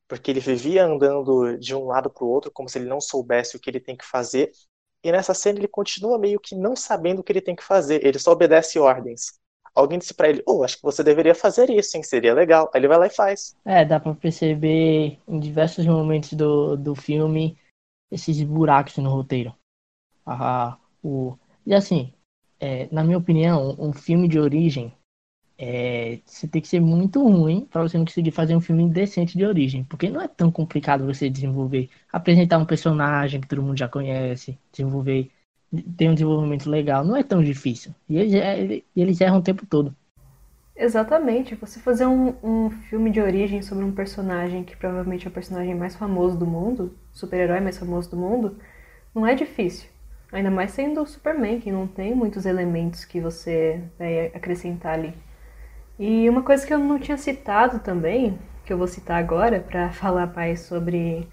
porque 0.08 0.32
ele 0.32 0.40
vivia 0.42 0.86
andando 0.86 1.58
de 1.60 1.76
um 1.76 1.86
lado 1.86 2.10
para 2.12 2.24
o 2.26 2.30
outro, 2.30 2.52
como 2.52 2.70
se 2.70 2.80
ele 2.80 2.88
não 2.90 3.02
soubesse 3.02 3.58
o 3.58 3.60
que 3.60 3.70
ele 3.70 3.80
tem 3.80 3.98
que 3.98 4.06
fazer. 4.06 4.52
E 5.04 5.12
nessa 5.12 5.34
cena 5.34 5.60
ele 5.60 5.68
continua 5.68 6.20
meio 6.20 6.40
que 6.40 6.56
não 6.56 6.76
sabendo 6.76 7.20
o 7.20 7.24
que 7.24 7.32
ele 7.32 7.42
tem 7.42 7.56
que 7.56 7.64
fazer, 7.64 8.06
ele 8.06 8.20
só 8.20 8.32
obedece 8.32 8.80
ordens 8.80 9.40
alguém 9.78 10.00
disse 10.00 10.14
para 10.14 10.30
ele, 10.30 10.44
oh, 10.48 10.64
acho 10.64 10.78
que 10.78 10.84
você 10.84 11.04
deveria 11.04 11.36
fazer 11.36 11.70
isso, 11.70 11.96
hein? 11.96 12.04
Seria 12.04 12.34
legal. 12.34 12.70
Aí 12.74 12.80
ele 12.80 12.88
vai 12.88 12.98
lá 12.98 13.08
e 13.08 13.12
faz. 13.12 13.56
É, 13.64 13.86
dá 13.86 14.00
para 14.00 14.14
perceber 14.16 15.20
em 15.28 15.40
diversos 15.40 15.86
momentos 15.86 16.34
do, 16.34 16.76
do 16.76 16.96
filme 16.96 17.58
esses 18.12 18.42
buracos 18.42 18.98
no 18.98 19.10
roteiro. 19.10 19.54
Ah, 20.26 20.78
o... 21.04 21.38
E 21.66 21.74
assim, 21.74 22.14
é, 22.60 22.88
na 22.92 23.04
minha 23.04 23.18
opinião, 23.18 23.76
um 23.78 23.94
filme 23.94 24.28
de 24.28 24.40
origem 24.40 24.94
é, 25.60 26.20
você 26.26 26.48
tem 26.48 26.62
que 26.62 26.68
ser 26.68 26.80
muito 26.80 27.22
ruim 27.24 27.66
para 27.66 27.82
você 27.82 27.98
não 27.98 28.06
conseguir 28.06 28.32
fazer 28.32 28.56
um 28.56 28.62
filme 28.62 28.88
decente 28.90 29.38
de 29.38 29.46
origem. 29.46 29.84
Porque 29.84 30.10
não 30.10 30.22
é 30.22 30.28
tão 30.28 30.52
complicado 30.52 31.06
você 31.06 31.30
desenvolver, 31.30 31.90
apresentar 32.12 32.58
um 32.58 32.66
personagem 32.66 33.42
que 33.42 33.48
todo 33.48 33.64
mundo 33.64 33.78
já 33.78 33.88
conhece, 33.90 34.58
desenvolver 34.72 35.32
tem 35.98 36.10
um 36.10 36.14
desenvolvimento 36.14 36.70
legal, 36.70 37.04
não 37.04 37.16
é 37.16 37.24
tão 37.24 37.44
difícil. 37.44 37.94
E 38.10 38.18
eles, 38.18 38.84
eles 38.96 39.22
erram 39.22 39.38
o 39.40 39.44
tempo 39.44 39.66
todo. 39.66 39.96
Exatamente. 40.76 41.56
Você 41.56 41.80
fazer 41.80 42.06
um, 42.06 42.36
um 42.44 42.70
filme 42.70 43.10
de 43.10 43.20
origem 43.20 43.62
sobre 43.62 43.84
um 43.84 43.92
personagem 43.92 44.64
que 44.64 44.78
provavelmente 44.78 45.26
é 45.26 45.30
o 45.30 45.34
personagem 45.34 45.76
mais 45.76 45.96
famoso 45.96 46.38
do 46.38 46.46
mundo, 46.46 46.96
super-herói 47.12 47.60
mais 47.60 47.78
famoso 47.78 48.12
do 48.12 48.18
mundo, 48.18 48.58
não 49.14 49.26
é 49.26 49.34
difícil. 49.34 49.90
Ainda 50.32 50.52
mais 50.52 50.72
sendo 50.72 51.02
o 51.02 51.08
Superman, 51.08 51.60
que 51.60 51.72
não 51.72 51.88
tem 51.88 52.14
muitos 52.14 52.46
elementos 52.46 53.06
que 53.06 53.20
você 53.20 53.82
vai 53.98 54.28
acrescentar 54.28 54.94
ali. 54.94 55.14
E 56.00 56.30
uma 56.30 56.44
coisa 56.44 56.66
que 56.66 56.74
eu 56.74 56.80
não 56.80 57.00
tinha 57.00 57.18
citado 57.18 57.80
também, 57.80 58.38
que 58.66 58.72
eu 58.72 58.78
vou 58.78 58.88
citar 58.88 59.18
agora 59.18 59.60
para 59.60 59.90
falar 59.94 60.28
mais 60.36 60.62
sobre 60.62 61.28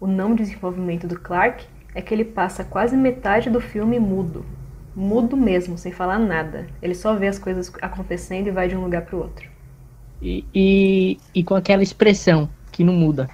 o 0.00 0.06
não 0.06 0.34
desenvolvimento 0.34 1.06
do 1.06 1.18
Clark, 1.20 1.66
é 1.94 2.00
que 2.00 2.14
ele 2.14 2.24
passa 2.24 2.64
quase 2.64 2.96
metade 2.96 3.50
do 3.50 3.60
filme 3.60 3.98
mudo. 3.98 4.44
Mudo 4.94 5.36
mesmo, 5.36 5.78
sem 5.78 5.92
falar 5.92 6.18
nada. 6.18 6.66
Ele 6.82 6.94
só 6.94 7.14
vê 7.14 7.28
as 7.28 7.38
coisas 7.38 7.72
acontecendo 7.80 8.46
e 8.46 8.50
vai 8.50 8.68
de 8.68 8.76
um 8.76 8.82
lugar 8.82 9.02
para 9.02 9.16
o 9.16 9.20
outro. 9.20 9.48
E, 10.20 10.44
e, 10.54 11.18
e, 11.34 11.42
com 11.42 11.54
aquela 11.54 11.82
expressão 11.82 12.48
que 12.70 12.84
não 12.84 12.92
muda. 12.92 13.28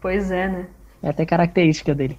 Pois 0.00 0.30
é, 0.30 0.48
né? 0.48 0.66
É 1.02 1.08
até 1.10 1.26
característica 1.26 1.94
dele. 1.94 2.16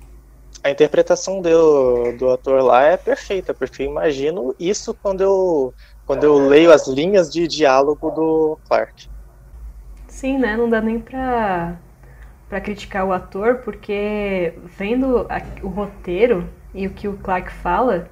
A 0.63 0.69
interpretação 0.69 1.41
do, 1.41 2.11
do 2.13 2.29
ator 2.29 2.61
lá 2.63 2.83
é 2.83 2.97
perfeita, 2.97 3.53
porque 3.53 3.83
eu 3.83 3.87
imagino 3.87 4.55
isso 4.59 4.93
quando 4.93 5.21
eu, 5.21 5.73
quando 6.05 6.23
eu 6.23 6.47
leio 6.47 6.71
as 6.71 6.87
linhas 6.87 7.31
de 7.31 7.47
diálogo 7.47 8.11
do 8.11 8.57
Clark. 8.67 9.07
Sim, 10.07 10.37
né? 10.37 10.55
Não 10.55 10.69
dá 10.69 10.81
nem 10.81 10.99
pra 10.99 11.77
para 12.49 12.61
criticar 12.61 13.05
o 13.05 13.13
ator, 13.13 13.57
porque 13.63 14.53
vendo 14.77 15.25
a, 15.29 15.41
o 15.63 15.67
roteiro 15.67 16.47
e 16.73 16.87
o 16.87 16.91
que 16.91 17.07
o 17.07 17.17
Clark 17.17 17.51
fala, 17.51 18.09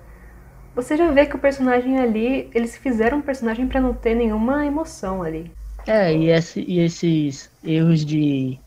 você 0.75 0.97
já 0.97 1.11
vê 1.11 1.25
que 1.25 1.35
o 1.35 1.39
personagem 1.39 1.99
ali, 1.99 2.49
eles 2.53 2.75
fizeram 2.75 3.19
um 3.19 3.21
personagem 3.21 3.67
para 3.67 3.79
não 3.79 3.93
ter 3.93 4.15
nenhuma 4.15 4.65
emoção 4.65 5.21
ali. 5.21 5.51
É, 5.85 6.13
e, 6.15 6.29
esse, 6.29 6.61
e 6.61 6.79
esses 6.79 7.51
erros 7.63 8.05
de. 8.05 8.57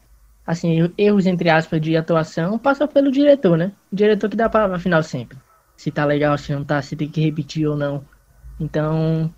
Assim, 0.47 0.93
erros 0.97 1.27
entre 1.27 1.51
aspas 1.51 1.81
de 1.81 1.97
atuação 1.97 2.57
passam 2.59 2.87
pelo 2.87 3.11
diretor, 3.11 3.59
né? 3.59 3.73
O 3.93 3.97
diretor 3.97 4.31
que 4.31 4.37
dá 4.37 4.47
a 4.47 4.51
palavra 4.51 4.79
final 4.79 5.03
sempre. 5.03 5.37
Se 5.77 5.91
tá 5.91 6.05
legal, 6.05 6.39
se 6.39 6.53
não 6.53 6.65
tá, 6.65 6.81
se 6.81 6.95
tem 6.95 7.09
que 7.09 7.21
repetir 7.21 7.67
ou 7.67 7.77
não. 7.77 8.05
Então, 8.61 9.33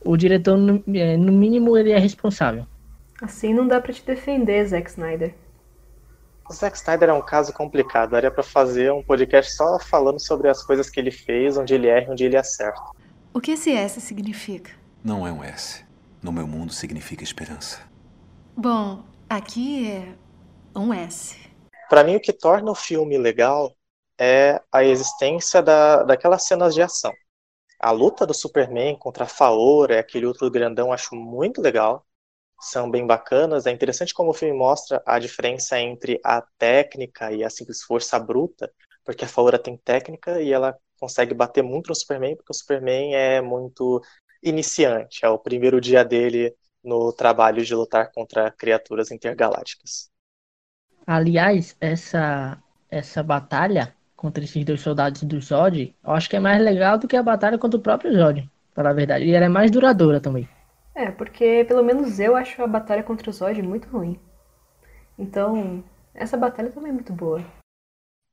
o 0.00 0.16
diretor, 0.16 0.56
no, 0.56 0.82
é, 0.94 1.16
no 1.16 1.32
mínimo, 1.32 1.76
ele 1.76 1.92
é 1.92 1.98
responsável. 1.98 2.66
Assim 3.20 3.52
não 3.52 3.66
dá 3.66 3.80
para 3.80 3.92
te 3.92 4.04
defender, 4.04 4.64
Zack 4.66 4.88
Snyder. 4.88 5.34
O 6.48 6.52
Zack 6.54 6.78
Snyder 6.78 7.10
é 7.10 7.12
um 7.12 7.20
caso 7.20 7.52
complicado. 7.52 8.10
Daria 8.10 8.30
para 8.30 8.42
fazer 8.42 8.90
um 8.90 9.02
podcast 9.02 9.52
só 9.52 9.78
falando 9.78 10.18
sobre 10.18 10.48
as 10.48 10.62
coisas 10.62 10.88
que 10.88 10.98
ele 10.98 11.10
fez, 11.10 11.58
onde 11.58 11.74
ele 11.74 11.88
erra 11.88 12.06
e 12.06 12.10
onde 12.10 12.24
ele 12.24 12.38
acerta. 12.38 12.80
O 13.34 13.40
que 13.40 13.50
esse 13.50 13.70
S 13.70 14.00
significa? 14.00 14.72
Não 15.04 15.26
é 15.26 15.32
um 15.32 15.44
S. 15.44 15.84
No 16.22 16.32
meu 16.32 16.46
mundo 16.46 16.72
significa 16.72 17.22
esperança. 17.22 17.80
Bom, 18.56 19.04
aqui 19.28 19.90
é 19.90 20.14
um 20.74 20.92
S. 20.92 21.36
Para 21.90 22.02
mim, 22.02 22.16
o 22.16 22.20
que 22.20 22.32
torna 22.32 22.70
o 22.70 22.74
filme 22.74 23.18
legal 23.18 23.76
é 24.18 24.60
a 24.72 24.82
existência 24.82 25.62
da, 25.62 26.02
daquelas 26.02 26.44
cenas 26.44 26.74
de 26.74 26.80
ação. 26.80 27.12
A 27.78 27.90
luta 27.90 28.26
do 28.26 28.32
Superman 28.34 28.96
contra 28.98 29.24
a 29.24 29.28
Faora, 29.28 30.00
aquele 30.00 30.26
outro 30.26 30.50
grandão, 30.50 30.92
acho 30.92 31.14
muito 31.14 31.60
legal. 31.60 32.04
São 32.60 32.90
bem 32.90 33.06
bacanas. 33.06 33.66
É 33.66 33.70
interessante 33.70 34.12
como 34.14 34.30
o 34.30 34.34
filme 34.34 34.56
mostra 34.56 35.02
a 35.06 35.18
diferença 35.18 35.78
entre 35.80 36.20
a 36.24 36.42
técnica 36.58 37.32
e 37.32 37.44
a 37.44 37.50
simples 37.50 37.82
força 37.82 38.18
bruta, 38.18 38.70
porque 39.04 39.24
a 39.24 39.28
Faora 39.28 39.58
tem 39.58 39.76
técnica 39.76 40.40
e 40.40 40.52
ela 40.52 40.76
consegue 40.98 41.34
bater 41.34 41.62
muito 41.62 41.88
no 41.88 41.94
Superman, 41.94 42.36
porque 42.36 42.52
o 42.52 42.54
Superman 42.54 43.14
é 43.14 43.40
muito 43.40 44.02
iniciante. 44.42 45.24
É 45.24 45.28
o 45.28 45.38
primeiro 45.38 45.80
dia 45.80 46.04
dele 46.04 46.54
no 46.82 47.12
trabalho 47.12 47.64
de 47.64 47.74
lutar 47.74 48.10
contra 48.12 48.50
criaturas 48.50 49.10
intergalácticas. 49.10 50.10
Aliás, 51.06 51.76
essa, 51.80 52.62
essa 52.90 53.22
batalha 53.22 53.94
contra 54.16 54.44
esses 54.44 54.64
dois 54.64 54.80
soldados 54.80 55.22
do 55.22 55.40
Zod, 55.40 55.94
eu 56.04 56.10
acho 56.12 56.28
que 56.28 56.36
é 56.36 56.40
mais 56.40 56.60
legal 56.60 56.98
do 56.98 57.08
que 57.08 57.16
a 57.16 57.22
batalha 57.22 57.58
contra 57.58 57.78
o 57.78 57.82
próprio 57.82 58.12
Zod, 58.12 58.48
para 58.74 58.90
a 58.90 58.92
verdade. 58.92 59.24
E 59.24 59.32
ela 59.32 59.46
é 59.46 59.48
mais 59.48 59.70
duradoura 59.70 60.20
também. 60.20 60.48
É, 60.98 61.12
porque 61.12 61.64
pelo 61.68 61.84
menos 61.84 62.18
eu 62.18 62.34
acho 62.34 62.60
a 62.60 62.66
batalha 62.66 63.04
contra 63.04 63.30
o 63.30 63.32
Zod 63.32 63.62
muito 63.62 63.88
ruim. 63.88 64.18
Então, 65.16 65.84
essa 66.12 66.36
batalha 66.36 66.72
também 66.72 66.90
é 66.90 66.92
muito 66.92 67.12
boa. 67.12 67.40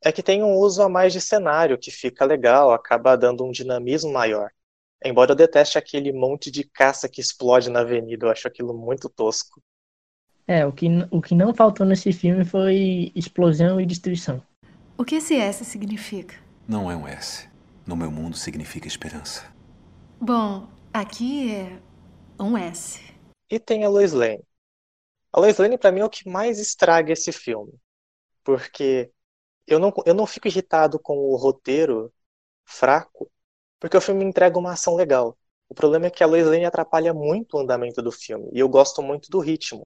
É 0.04 0.12
que 0.12 0.24
tem 0.24 0.42
um 0.42 0.56
uso 0.56 0.82
a 0.82 0.90
mais 0.90 1.14
de 1.14 1.22
cenário, 1.22 1.78
que 1.78 1.92
fica 1.92 2.26
legal, 2.26 2.72
acaba 2.72 3.16
dando 3.16 3.46
um 3.46 3.52
dinamismo 3.52 4.12
maior. 4.12 4.50
Embora 5.04 5.32
eu 5.32 5.36
deteste 5.36 5.78
aquele 5.78 6.12
monte 6.12 6.50
de 6.50 6.64
caça 6.64 7.08
que 7.08 7.22
explode 7.22 7.70
na 7.70 7.82
avenida, 7.82 8.26
eu 8.26 8.32
acho 8.32 8.48
aquilo 8.48 8.74
muito 8.74 9.10
tosco. 9.10 9.62
É, 10.48 10.66
o 10.66 10.72
que, 10.72 10.88
o 11.12 11.22
que 11.22 11.36
não 11.36 11.54
faltou 11.54 11.86
nesse 11.86 12.12
filme 12.12 12.44
foi 12.44 13.12
explosão 13.16 13.80
e 13.80 13.86
destruição. 13.86 14.42
O 14.98 15.06
que 15.06 15.18
esse 15.18 15.36
S 15.36 15.64
significa? 15.64 16.36
Não 16.68 16.90
é 16.90 16.96
um 16.96 17.08
S. 17.08 17.48
No 17.86 17.96
meu 17.96 18.10
mundo 18.10 18.36
significa 18.36 18.88
esperança. 18.88 19.44
Bom, 20.20 20.68
aqui 20.92 21.54
é 21.54 21.85
um 22.40 22.58
S. 22.58 23.00
E 23.50 23.60
tem 23.60 23.84
a 23.84 23.90
Lois 23.90 24.12
Lane. 24.12 24.44
A 25.32 25.40
Lois 25.40 25.58
Lane, 25.58 25.78
pra 25.78 25.92
mim, 25.92 26.02
é 26.02 26.06
o 26.06 26.10
que 26.10 26.28
mais 26.28 26.60
estraga 26.60 27.14
esse 27.14 27.32
filme. 27.32 27.74
Porque 28.44 29.12
eu 29.68 29.80
não, 29.80 29.94
eu 30.06 30.14
não 30.14 30.26
fico 30.26 30.48
irritado 30.48 31.00
com 31.00 31.18
o 31.18 31.36
roteiro 31.36 32.14
fraco, 32.66 33.32
porque 33.80 33.98
o 33.98 34.02
filme 34.02 34.24
entrega 34.24 34.58
uma 34.58 34.74
ação 34.74 34.96
legal. 34.96 35.38
O 35.68 35.74
problema 35.74 36.08
é 36.08 36.12
que 36.12 36.24
a 36.24 36.28
Lois 36.28 36.46
Lane 36.46 36.66
atrapalha 36.66 37.14
muito 37.14 37.56
o 37.58 37.60
andamento 37.60 38.02
do 38.02 38.12
filme, 38.12 38.50
e 38.54 38.60
eu 38.60 38.70
gosto 38.70 39.02
muito 39.02 39.30
do 39.30 39.40
ritmo. 39.40 39.82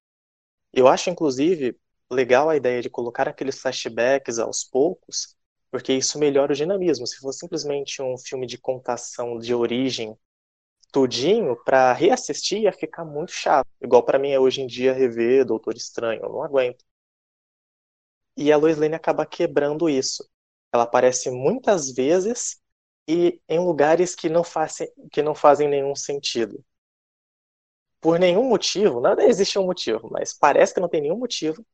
Eu 0.74 0.88
acho, 0.88 1.10
inclusive, 1.10 1.78
legal 2.12 2.50
a 2.50 2.56
ideia 2.56 2.82
de 2.82 2.90
colocar 2.90 3.28
aqueles 3.28 3.60
flashbacks 3.60 4.40
aos 4.40 4.64
poucos, 4.64 5.36
porque 5.72 5.94
isso 5.94 6.20
melhora 6.20 6.52
o 6.52 6.56
dinamismo. 6.56 7.08
Se 7.08 7.18
for 7.18 7.32
simplesmente 7.32 8.02
um 8.02 8.18
filme 8.18 8.46
de 8.46 8.58
contação 8.58 9.38
de 9.38 9.54
origem 9.54 10.18
tudinho, 10.92 11.56
para 11.64 11.94
reassistir 11.94 12.62
ia 12.62 12.72
ficar 12.74 13.06
muito 13.06 13.32
chato. 13.32 13.68
Igual 13.82 14.04
para 14.04 14.20
mim 14.20 14.32
é 14.32 14.40
hoje 14.40 14.62
em 14.62 14.68
dia 14.68 14.94
rever 14.94 15.46
Doutor 15.46 15.76
Estranho, 15.76 16.22
eu 16.24 16.30
não 16.30 16.44
aguento. 16.44 16.84
E 18.36 18.52
a 18.52 18.58
Lois 18.58 18.78
Lane 18.78 18.96
acaba 18.96 19.26
quebrando 19.26 19.90
isso. 19.90 20.28
Ela 20.74 20.84
aparece 20.84 21.30
muitas 21.30 21.92
vezes 21.92 22.62
e 23.08 23.42
em 23.50 23.60
lugares 23.60 24.16
que 24.16 24.30
não, 24.30 24.44
fazem, 24.44 24.90
que 25.12 25.22
não 25.22 25.36
fazem 25.36 25.68
nenhum 25.68 25.96
sentido. 25.96 26.64
Por 28.02 28.18
nenhum 28.20 28.48
motivo, 28.48 29.02
nada 29.02 29.26
existe 29.26 29.60
um 29.60 29.66
motivo, 29.66 30.10
mas 30.12 30.34
parece 30.34 30.74
que 30.74 30.80
não 30.80 30.88
tem 30.90 31.02
nenhum 31.02 31.18
motivo 31.18 31.66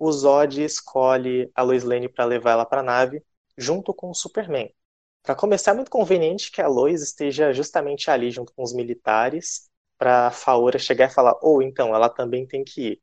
o 0.00 0.10
Zod 0.10 0.64
escolhe 0.64 1.50
a 1.54 1.62
Lois 1.62 1.84
Lane 1.84 2.08
para 2.08 2.24
levar 2.24 2.52
ela 2.52 2.64
para 2.64 2.80
a 2.80 2.84
nave, 2.84 3.22
junto 3.56 3.92
com 3.92 4.10
o 4.10 4.14
Superman. 4.14 4.74
Para 5.22 5.34
começar, 5.34 5.72
é 5.72 5.74
muito 5.74 5.90
conveniente 5.90 6.50
que 6.50 6.62
a 6.62 6.68
Lois 6.68 7.02
esteja 7.02 7.52
justamente 7.52 8.10
ali 8.10 8.30
junto 8.30 8.52
com 8.54 8.62
os 8.62 8.72
militares, 8.72 9.70
para 9.98 10.30
Faora 10.30 10.78
chegar 10.78 11.10
e 11.10 11.14
falar: 11.14 11.34
ou 11.42 11.58
oh, 11.58 11.62
então, 11.62 11.94
ela 11.94 12.08
também 12.08 12.46
tem 12.46 12.64
que 12.64 12.92
ir. 12.92 13.02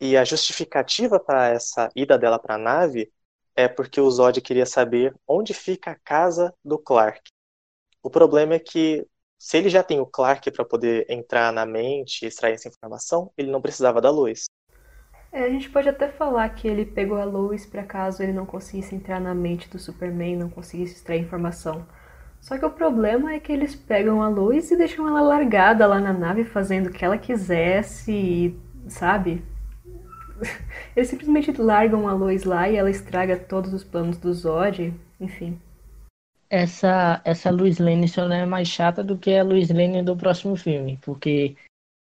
E 0.00 0.16
a 0.16 0.24
justificativa 0.24 1.18
para 1.18 1.48
essa 1.48 1.88
ida 1.94 2.18
dela 2.18 2.38
para 2.38 2.54
a 2.54 2.58
nave 2.58 3.12
é 3.56 3.66
porque 3.66 4.00
o 4.00 4.10
Zod 4.10 4.40
queria 4.40 4.66
saber 4.66 5.14
onde 5.26 5.52
fica 5.52 5.90
a 5.92 5.98
casa 5.98 6.54
do 6.64 6.78
Clark. 6.78 7.22
O 8.02 8.10
problema 8.10 8.54
é 8.54 8.58
que 8.60 9.06
se 9.38 9.56
ele 9.56 9.68
já 9.68 9.82
tem 9.82 10.00
o 10.00 10.06
Clark 10.06 10.50
para 10.52 10.64
poder 10.64 11.06
entrar 11.10 11.52
na 11.52 11.66
mente 11.66 12.24
e 12.24 12.28
extrair 12.28 12.54
essa 12.54 12.68
informação, 12.68 13.32
ele 13.36 13.50
não 13.50 13.62
precisava 13.62 14.00
da 14.00 14.10
Lois. 14.10 14.46
É, 15.38 15.44
a 15.44 15.48
gente 15.48 15.70
pode 15.70 15.88
até 15.88 16.08
falar 16.08 16.48
que 16.48 16.66
ele 16.66 16.84
pegou 16.84 17.16
a 17.16 17.24
Lois 17.24 17.64
para 17.64 17.84
caso 17.84 18.24
ele 18.24 18.32
não 18.32 18.44
conseguisse 18.44 18.92
entrar 18.92 19.20
na 19.20 19.32
mente 19.32 19.70
do 19.70 19.78
Superman, 19.78 20.34
não 20.34 20.50
conseguisse 20.50 20.94
extrair 20.94 21.22
informação. 21.22 21.86
Só 22.40 22.58
que 22.58 22.64
o 22.64 22.70
problema 22.70 23.32
é 23.32 23.38
que 23.38 23.52
eles 23.52 23.76
pegam 23.76 24.20
a 24.20 24.28
Lois 24.28 24.68
e 24.72 24.76
deixam 24.76 25.06
ela 25.06 25.20
largada 25.20 25.86
lá 25.86 26.00
na 26.00 26.12
nave 26.12 26.42
fazendo 26.42 26.88
o 26.88 26.90
que 26.90 27.04
ela 27.04 27.16
quisesse, 27.16 28.52
sabe? 28.88 29.44
Eles 30.96 31.08
simplesmente 31.08 31.52
largam 31.52 32.08
a 32.08 32.12
Lois 32.12 32.42
lá 32.42 32.68
e 32.68 32.74
ela 32.74 32.90
estraga 32.90 33.36
todos 33.36 33.72
os 33.72 33.84
planos 33.84 34.18
do 34.18 34.34
Zod, 34.34 34.92
enfim. 35.20 35.60
Essa, 36.50 37.20
essa 37.24 37.48
Lois 37.48 37.78
Lane 37.78 38.08
só 38.08 38.26
não 38.26 38.34
é 38.34 38.44
mais 38.44 38.66
chata 38.66 39.04
do 39.04 39.16
que 39.16 39.36
a 39.36 39.44
Lois 39.44 39.70
Lane 39.70 40.02
do 40.02 40.16
próximo 40.16 40.56
filme, 40.56 40.98
porque 41.00 41.56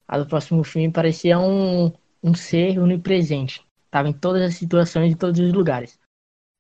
a 0.09 0.19
do 0.19 0.27
próximo 0.27 0.65
filme 0.65 0.91
parecia 0.91 1.39
um, 1.39 1.93
um 2.23 2.35
ser 2.35 2.79
onipresente. 2.79 3.65
Estava 3.85 4.09
em 4.09 4.13
todas 4.13 4.43
as 4.43 4.55
situações, 4.57 5.13
em 5.13 5.17
todos 5.17 5.41
os 5.41 5.53
lugares. 5.53 5.99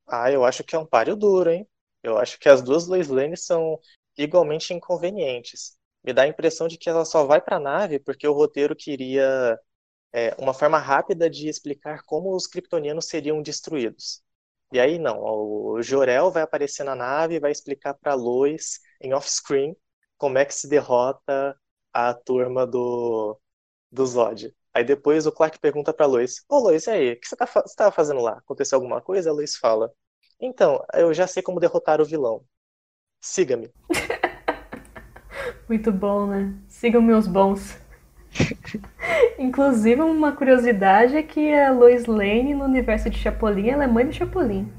Ah, 0.07 0.31
eu 0.31 0.45
acho 0.45 0.63
que 0.63 0.75
é 0.77 0.79
um 0.79 0.87
páreo 0.87 1.17
duro, 1.17 1.51
hein? 1.51 1.69
Eu 2.03 2.19
acho 2.19 2.39
que 2.39 2.49
as 2.49 2.63
duas 2.63 2.87
Lois 2.87 3.09
Lane 3.09 3.37
são 3.37 3.79
igualmente 4.17 4.73
inconvenientes. 4.73 5.77
Me 6.05 6.13
dá 6.13 6.23
a 6.23 6.29
impressão 6.29 6.69
de 6.69 6.79
que 6.79 6.89
ela 6.89 7.05
só 7.05 7.25
vai 7.25 7.41
para 7.41 7.57
a 7.57 7.61
nave 7.61 7.99
porque 7.99 8.27
o 8.29 8.33
roteiro 8.33 8.77
queria 8.77 9.59
é, 10.13 10.35
uma 10.39 10.55
forma 10.55 10.79
rápida 10.79 11.29
de 11.29 11.49
explicar 11.49 12.03
como 12.07 12.35
os 12.35 12.47
kryptonianos 12.47 13.07
seriam 13.07 13.43
destruídos. 13.43 14.23
E 14.73 14.81
aí 14.81 14.99
não, 14.99 15.21
o 15.21 15.83
Jorel 15.83 16.31
vai 16.31 16.43
aparecer 16.43 16.85
na 16.85 16.95
nave 16.95 17.37
e 17.37 17.41
vai 17.41 17.53
explicar 17.53 17.95
para 17.95 18.15
Lois 18.15 18.81
em 19.01 19.13
off-screen 19.13 19.77
como 20.19 20.39
é 20.39 20.45
que 20.45 20.55
se 20.55 20.69
derrota 20.69 21.59
a 21.93 22.15
turma 22.15 22.67
do, 22.67 23.39
do 23.91 24.07
Zod. 24.07 24.55
Aí 24.77 24.85
depois 24.85 25.27
o 25.27 25.33
Clark 25.33 25.59
pergunta 25.59 25.91
pra 25.91 26.05
Lois: 26.05 26.45
Ô 26.51 26.59
Lois, 26.59 26.87
e 26.87 26.91
aí? 26.91 27.13
O 27.15 27.17
que 27.19 27.27
você, 27.27 27.35
tá, 27.35 27.47
você 27.47 27.75
tava 27.75 27.91
fazendo 27.91 28.21
lá? 28.21 28.33
Aconteceu 28.33 28.77
alguma 28.77 29.01
coisa? 29.01 29.31
A 29.31 29.33
Lois 29.33 29.57
fala: 29.57 29.91
Então, 30.39 30.85
eu 30.93 31.15
já 31.15 31.27
sei 31.27 31.43
como 31.43 31.59
derrotar 31.59 31.99
o 31.99 32.05
vilão. 32.05 32.43
Siga-me. 33.23 33.71
Muito 35.67 35.91
bom, 35.91 36.27
né? 36.27 36.53
Sigam 36.69 37.01
meus 37.01 37.27
bons. 37.27 37.79
Inclusive, 39.39 40.03
uma 40.03 40.33
curiosidade 40.33 41.17
é 41.17 41.23
que 41.23 41.55
a 41.55 41.73
Lois 41.73 42.05
Lane, 42.05 42.53
no 42.53 42.67
universo 42.67 43.09
de 43.09 43.17
Chapolin, 43.17 43.71
ela 43.71 43.85
é 43.85 43.87
mãe 43.87 44.05
do 44.05 44.13
Chapolin. 44.13 44.71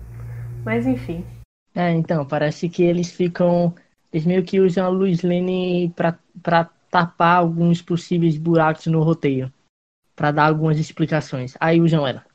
Mas 0.63 0.85
enfim. 0.85 1.25
É, 1.73 1.89
então, 1.89 2.23
parece 2.23 2.69
que 2.69 2.83
eles 2.83 3.11
ficam. 3.11 3.73
Eles 4.13 4.27
meio 4.27 4.43
que 4.45 4.59
usam 4.59 4.85
a 4.85 4.89
Lois 4.89 5.23
Lane 5.23 5.91
pra, 5.95 6.19
pra 6.43 6.69
tapar 6.91 7.37
alguns 7.37 7.81
possíveis 7.81 8.37
buracos 8.37 8.85
no 8.85 9.01
roteiro 9.01 9.51
para 10.17 10.31
dar 10.31 10.47
algumas 10.47 10.79
explicações. 10.79 11.55
Aí 11.59 11.79
usam 11.79 12.05
ela. 12.05 12.25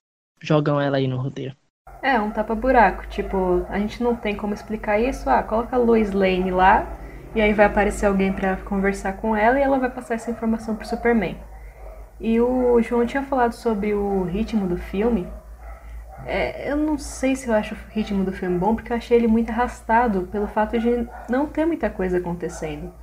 Jogam 0.40 0.80
ela 0.80 0.96
aí 0.96 1.08
no 1.08 1.18
roteiro. 1.18 1.54
É, 2.00 2.18
um 2.18 2.30
tapa-buraco. 2.30 3.06
Tipo, 3.08 3.66
a 3.68 3.78
gente 3.78 4.02
não 4.02 4.14
tem 4.14 4.36
como 4.36 4.54
explicar 4.54 5.00
isso. 5.00 5.28
Ah, 5.28 5.42
coloca 5.42 5.76
Lois 5.76 6.12
Lane 6.12 6.50
lá 6.52 6.86
e 7.34 7.40
aí 7.40 7.52
vai 7.52 7.66
aparecer 7.66 8.06
alguém 8.06 8.32
para 8.32 8.56
conversar 8.58 9.14
com 9.14 9.34
ela 9.34 9.58
e 9.58 9.62
ela 9.62 9.78
vai 9.78 9.90
passar 9.90 10.14
essa 10.14 10.30
informação 10.30 10.76
pro 10.76 10.86
Superman. 10.86 11.36
E 12.20 12.40
o 12.40 12.80
João 12.80 13.04
tinha 13.04 13.24
falado 13.24 13.52
sobre 13.52 13.92
o 13.92 14.22
ritmo 14.22 14.68
do 14.68 14.76
filme. 14.76 15.26
É, 16.24 16.70
eu 16.70 16.76
não 16.76 16.96
sei 16.96 17.34
se 17.34 17.48
eu 17.48 17.54
acho 17.54 17.74
o 17.74 17.78
ritmo 17.90 18.24
do 18.24 18.32
filme 18.32 18.56
bom, 18.58 18.76
porque 18.76 18.92
eu 18.92 18.96
achei 18.96 19.16
ele 19.16 19.26
muito 19.26 19.50
arrastado 19.50 20.28
pelo 20.30 20.46
fato 20.46 20.78
de 20.78 21.08
não 21.28 21.46
ter 21.46 21.66
muita 21.66 21.90
coisa 21.90 22.18
acontecendo. 22.18 22.94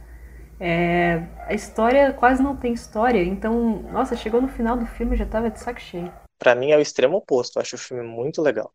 É, 0.60 1.24
a 1.48 1.54
história 1.54 2.12
quase 2.12 2.43
não 2.43 2.56
tem 2.56 2.74
história, 2.74 3.24
então, 3.24 3.82
nossa, 3.93 4.15
chegou 4.15 4.41
no 4.41 4.50
final 4.50 4.76
do 4.76 4.86
filme 4.86 5.15
já 5.15 5.26
tava 5.26 5.50
de 5.50 5.60
saco 5.60 5.80
cheio. 5.80 6.12
Pra 6.38 6.54
mim 6.54 6.72
é 6.72 6.78
o 6.78 6.82
extremo 6.82 7.17
oposto, 7.17 7.58
eu 7.58 7.62
acho 7.62 7.76
o 7.76 7.80
filme 7.80 8.04
muito 8.04 8.41
legal. 8.41 8.74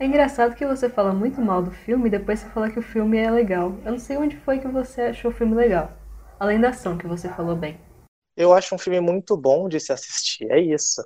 É 0.00 0.06
engraçado 0.06 0.56
que 0.56 0.66
você 0.66 0.88
fala 0.88 1.12
muito 1.12 1.40
mal 1.40 1.62
do 1.62 1.70
filme 1.70 2.08
e 2.08 2.10
depois 2.10 2.40
você 2.40 2.48
fala 2.48 2.70
que 2.70 2.78
o 2.78 2.82
filme 2.82 3.18
é 3.18 3.30
legal. 3.30 3.76
Eu 3.84 3.92
não 3.92 3.98
sei 3.98 4.16
onde 4.16 4.36
foi 4.36 4.58
que 4.58 4.66
você 4.66 5.02
achou 5.02 5.30
o 5.30 5.34
filme 5.34 5.54
legal. 5.54 5.92
Além 6.40 6.60
da 6.60 6.70
ação 6.70 6.98
que 6.98 7.06
você 7.06 7.28
falou 7.28 7.54
bem. 7.54 7.78
Eu 8.36 8.52
acho 8.52 8.74
um 8.74 8.78
filme 8.78 9.00
muito 9.00 9.36
bom 9.36 9.68
de 9.68 9.78
se 9.78 9.92
assistir, 9.92 10.50
é 10.50 10.58
isso. 10.58 11.02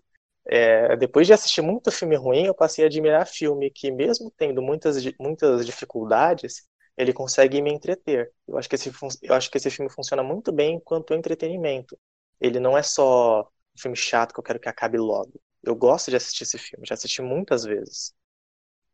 É, 0.48 0.96
depois 0.96 1.26
de 1.26 1.32
assistir 1.32 1.60
muito 1.60 1.90
filme 1.90 2.14
ruim, 2.16 2.46
eu 2.46 2.54
passei 2.54 2.84
a 2.84 2.86
admirar 2.86 3.26
filme 3.26 3.68
que, 3.70 3.90
mesmo 3.90 4.32
tendo 4.36 4.62
muitas, 4.62 4.96
muitas 5.18 5.66
dificuldades, 5.66 6.62
ele 6.96 7.12
consegue 7.12 7.60
me 7.62 7.72
entreter. 7.72 8.32
Eu 8.46 8.58
acho, 8.58 8.68
que 8.68 8.74
esse, 8.74 8.92
eu 9.22 9.34
acho 9.34 9.50
que 9.50 9.58
esse 9.58 9.70
filme 9.70 9.90
funciona 9.90 10.22
muito 10.22 10.52
bem 10.52 10.76
enquanto 10.76 11.14
entretenimento. 11.14 11.98
Ele 12.40 12.60
não 12.60 12.76
é 12.76 12.82
só 12.82 13.42
um 13.42 13.78
filme 13.78 13.96
chato 13.96 14.32
que 14.32 14.40
eu 14.40 14.44
quero 14.44 14.60
que 14.60 14.68
acabe 14.68 14.98
logo. 14.98 15.40
Eu 15.62 15.74
gosto 15.74 16.10
de 16.10 16.16
assistir 16.16 16.44
esse 16.44 16.58
filme, 16.58 16.86
já 16.86 16.94
assisti 16.94 17.22
muitas 17.22 17.64
vezes. 17.64 18.14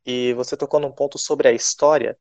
E 0.04 0.32
você 0.34 0.56
tocou 0.56 0.80
num 0.80 0.92
ponto 0.92 1.18
sobre 1.18 1.48
a 1.48 1.52
história. 1.52 2.18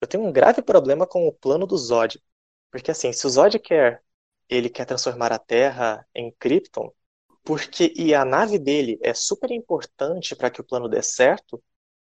Eu 0.00 0.06
tenho 0.08 0.24
um 0.24 0.32
grave 0.32 0.62
problema 0.62 1.06
com 1.06 1.26
o 1.26 1.32
plano 1.32 1.66
do 1.66 1.76
Zod. 1.76 2.22
Porque 2.70 2.90
assim, 2.90 3.12
se 3.12 3.26
o 3.26 3.30
Zod 3.30 3.58
quer, 3.58 4.02
ele 4.48 4.68
quer 4.70 4.84
transformar 4.84 5.32
a 5.32 5.38
Terra 5.38 6.06
em 6.14 6.32
Krypton, 6.38 6.92
porque 7.44 7.92
e 7.96 8.14
a 8.14 8.24
nave 8.24 8.58
dele 8.58 8.98
é 9.02 9.14
super 9.14 9.50
importante 9.50 10.34
para 10.36 10.50
que 10.50 10.60
o 10.60 10.64
plano 10.64 10.88
dê 10.88 11.02
certo, 11.02 11.62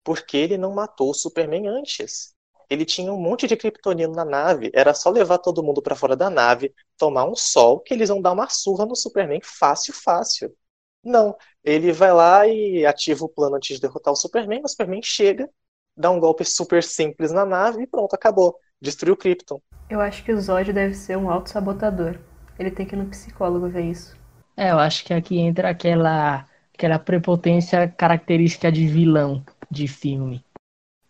porque 0.05 0.37
ele 0.37 0.59
não 0.59 0.75
matou 0.75 1.11
o 1.11 1.15
Superman 1.15 1.69
antes. 1.69 2.35
Ele 2.69 2.85
tinha 2.85 3.13
um 3.13 3.21
monte 3.21 3.47
de 3.47 3.57
kryptonino 3.57 4.13
na 4.13 4.25
nave, 4.25 4.71
era 4.75 4.93
só 4.93 5.11
levar 5.11 5.39
todo 5.39 5.63
mundo 5.63 5.81
para 5.81 5.97
fora 5.97 6.15
da 6.15 6.29
nave, 6.29 6.75
tomar 6.99 7.25
um 7.25 7.35
sol, 7.35 7.81
que 7.81 7.95
eles 7.95 8.09
vão 8.09 8.21
dar 8.21 8.33
uma 8.33 8.49
surra 8.49 8.85
no 8.85 8.95
Superman 8.95 9.41
fácil, 9.43 9.95
fácil. 9.95 10.55
Não, 11.03 11.37
ele 11.65 11.93
vai 11.93 12.13
lá 12.13 12.47
e 12.47 12.85
ativa 12.85 13.25
o 13.25 13.29
plano 13.29 13.57
antes 13.57 13.77
de 13.77 13.81
derrotar 13.81 14.13
o 14.13 14.17
Superman, 14.17 14.63
o 14.65 14.69
Superman 14.69 15.03
chega, 15.03 15.49
dá 15.97 16.11
um 16.11 16.21
golpe 16.21 16.45
super 16.45 16.83
simples 16.83 17.33
na 17.33 17.47
nave 17.47 17.83
e 17.83 17.87
pronto, 17.87 18.15
acabou. 18.15 18.59
Destruiu 18.81 19.17
Krypton. 19.17 19.61
Eu 19.89 20.01
acho 20.01 20.23
que 20.23 20.33
o 20.33 20.41
Zod 20.41 20.73
deve 20.73 20.95
ser 20.95 21.17
um 21.17 21.31
auto-sabotador. 21.31 22.19
Ele 22.59 22.71
tem 22.71 22.85
que 22.85 22.95
ir 22.95 22.99
no 22.99 23.07
psicólogo 23.07 23.69
ver 23.69 23.87
isso. 23.87 24.17
É, 24.57 24.71
eu 24.71 24.79
acho 24.79 25.05
que 25.05 25.15
aqui 25.15 25.39
entra 25.39 25.71
aquela, 25.71 26.47
aquela 26.75 26.99
prepotência 26.99 27.89
característica 27.89 28.71
de 28.71 28.87
vilão 28.87 29.43
de 29.71 29.89
filme. 29.89 30.45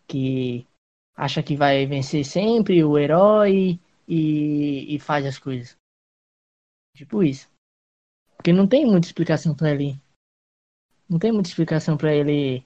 Que 0.06 0.67
acha 1.18 1.42
que 1.42 1.56
vai 1.56 1.84
vencer 1.84 2.24
sempre 2.24 2.84
o 2.84 2.96
herói 2.96 3.80
e, 4.06 4.94
e 4.94 5.00
faz 5.00 5.26
as 5.26 5.36
coisas. 5.36 5.76
Tipo 6.94 7.24
isso. 7.24 7.50
Porque 8.36 8.52
não 8.52 8.68
tem 8.68 8.86
muita 8.86 9.08
explicação 9.08 9.52
para 9.52 9.72
ele. 9.72 10.00
Não 11.10 11.18
tem 11.18 11.32
muita 11.32 11.48
explicação 11.48 11.96
para 11.96 12.14
ele 12.14 12.64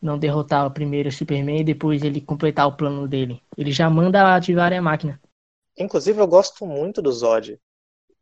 não 0.00 0.16
derrotar 0.16 0.66
o 0.66 0.70
primeiro 0.70 1.10
Superman 1.10 1.60
e 1.60 1.64
depois 1.64 2.04
ele 2.04 2.20
completar 2.20 2.68
o 2.68 2.76
plano 2.76 3.08
dele. 3.08 3.42
Ele 3.56 3.72
já 3.72 3.90
manda 3.90 4.36
ativar 4.36 4.72
a 4.72 4.80
máquina. 4.80 5.20
Inclusive, 5.76 6.20
eu 6.20 6.28
gosto 6.28 6.64
muito 6.64 7.02
do 7.02 7.10
Zod. 7.10 7.60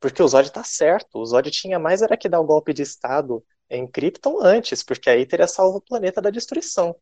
Porque 0.01 0.23
o 0.23 0.29
Zod 0.29 0.51
tá 0.51 0.65
certo. 0.65 1.19
O 1.19 1.27
Zod 1.27 1.51
tinha 1.51 1.79
mais 1.79 2.01
era 2.01 2.17
que 2.17 2.29
dar 2.29 2.41
o 2.41 2.47
golpe 2.47 2.73
de 2.73 2.83
estado 2.83 3.45
em 3.69 3.87
Krypton 3.87 4.39
antes, 4.41 4.83
porque 4.83 5.11
aí 5.11 5.27
teria 5.27 5.47
salvo 5.47 5.79
o 5.79 5.83
planeta 5.83 6.23
da 6.23 6.31
destruição. 6.31 6.97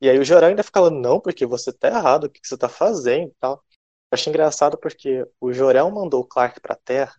E 0.00 0.10
aí 0.10 0.18
o 0.18 0.24
Jorão 0.24 0.48
ainda 0.48 0.62
fica 0.62 0.80
falando, 0.80 1.00
não, 1.00 1.20
porque 1.20 1.46
você 1.46 1.72
tá 1.72 1.88
errado, 1.88 2.24
o 2.24 2.30
que 2.30 2.40
você 2.42 2.56
tá 2.56 2.68
fazendo 2.68 3.28
e 3.28 3.34
tal. 3.40 3.54
Eu 3.54 4.14
achei 4.14 4.30
engraçado 4.30 4.78
porque 4.78 5.26
o 5.40 5.52
Jorel 5.52 5.90
mandou 5.90 6.20
o 6.20 6.26
Clark 6.26 6.60
pra 6.60 6.76
Terra 6.76 7.14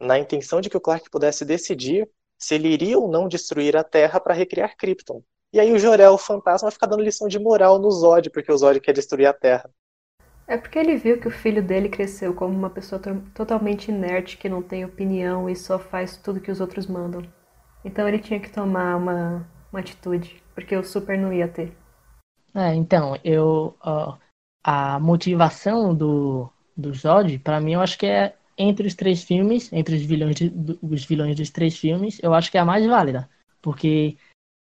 na 0.00 0.18
intenção 0.18 0.60
de 0.60 0.70
que 0.70 0.76
o 0.76 0.80
Clark 0.80 1.08
pudesse 1.10 1.44
decidir 1.44 2.08
se 2.38 2.54
ele 2.54 2.68
iria 2.68 2.98
ou 2.98 3.08
não 3.08 3.28
destruir 3.28 3.76
a 3.76 3.84
Terra 3.84 4.18
para 4.18 4.34
recriar 4.34 4.76
Krypton. 4.76 5.22
E 5.52 5.60
aí 5.60 5.72
o 5.72 5.78
Jorel, 5.78 6.12
o 6.12 6.18
fantasma, 6.18 6.70
fica 6.70 6.86
dando 6.86 7.02
lição 7.02 7.28
de 7.28 7.38
moral 7.38 7.78
no 7.78 7.90
Zod, 7.90 8.30
porque 8.30 8.50
o 8.50 8.56
Zod 8.56 8.80
quer 8.80 8.92
destruir 8.92 9.26
a 9.26 9.32
Terra. 9.32 9.70
É 10.46 10.56
porque 10.56 10.78
ele 10.78 10.96
viu 10.96 11.20
que 11.20 11.28
o 11.28 11.30
filho 11.30 11.62
dele 11.62 11.88
cresceu 11.88 12.34
como 12.34 12.56
uma 12.56 12.70
pessoa 12.70 13.00
totalmente 13.34 13.90
inerte, 13.90 14.36
que 14.36 14.48
não 14.48 14.62
tem 14.62 14.84
opinião 14.84 15.48
e 15.48 15.54
só 15.54 15.78
faz 15.78 16.16
tudo 16.16 16.40
que 16.40 16.50
os 16.50 16.60
outros 16.60 16.86
mandam. 16.86 17.22
Então 17.84 18.08
ele 18.08 18.18
tinha 18.18 18.40
que 18.40 18.50
tomar 18.50 18.96
uma, 18.96 19.46
uma 19.72 19.80
atitude, 19.80 20.42
porque 20.54 20.76
o 20.76 20.84
Super 20.84 21.18
não 21.18 21.32
ia 21.32 21.46
ter. 21.46 21.79
É, 22.54 22.74
então, 22.74 23.16
eu. 23.24 23.76
Ó, 23.80 24.18
a 24.62 25.00
motivação 25.00 25.94
do, 25.94 26.50
do 26.76 26.92
Zod, 26.92 27.38
para 27.38 27.60
mim, 27.60 27.72
eu 27.72 27.80
acho 27.80 27.98
que 27.98 28.06
é 28.06 28.36
entre 28.58 28.86
os 28.86 28.94
três 28.94 29.22
filmes, 29.22 29.72
entre 29.72 29.96
os 29.96 30.02
vilões, 30.02 30.36
de, 30.36 30.52
os 30.82 31.04
vilões 31.04 31.34
dos 31.34 31.50
três 31.50 31.78
filmes, 31.78 32.20
eu 32.22 32.34
acho 32.34 32.50
que 32.50 32.58
é 32.58 32.60
a 32.60 32.64
mais 32.64 32.84
válida. 32.86 33.28
Porque 33.62 34.18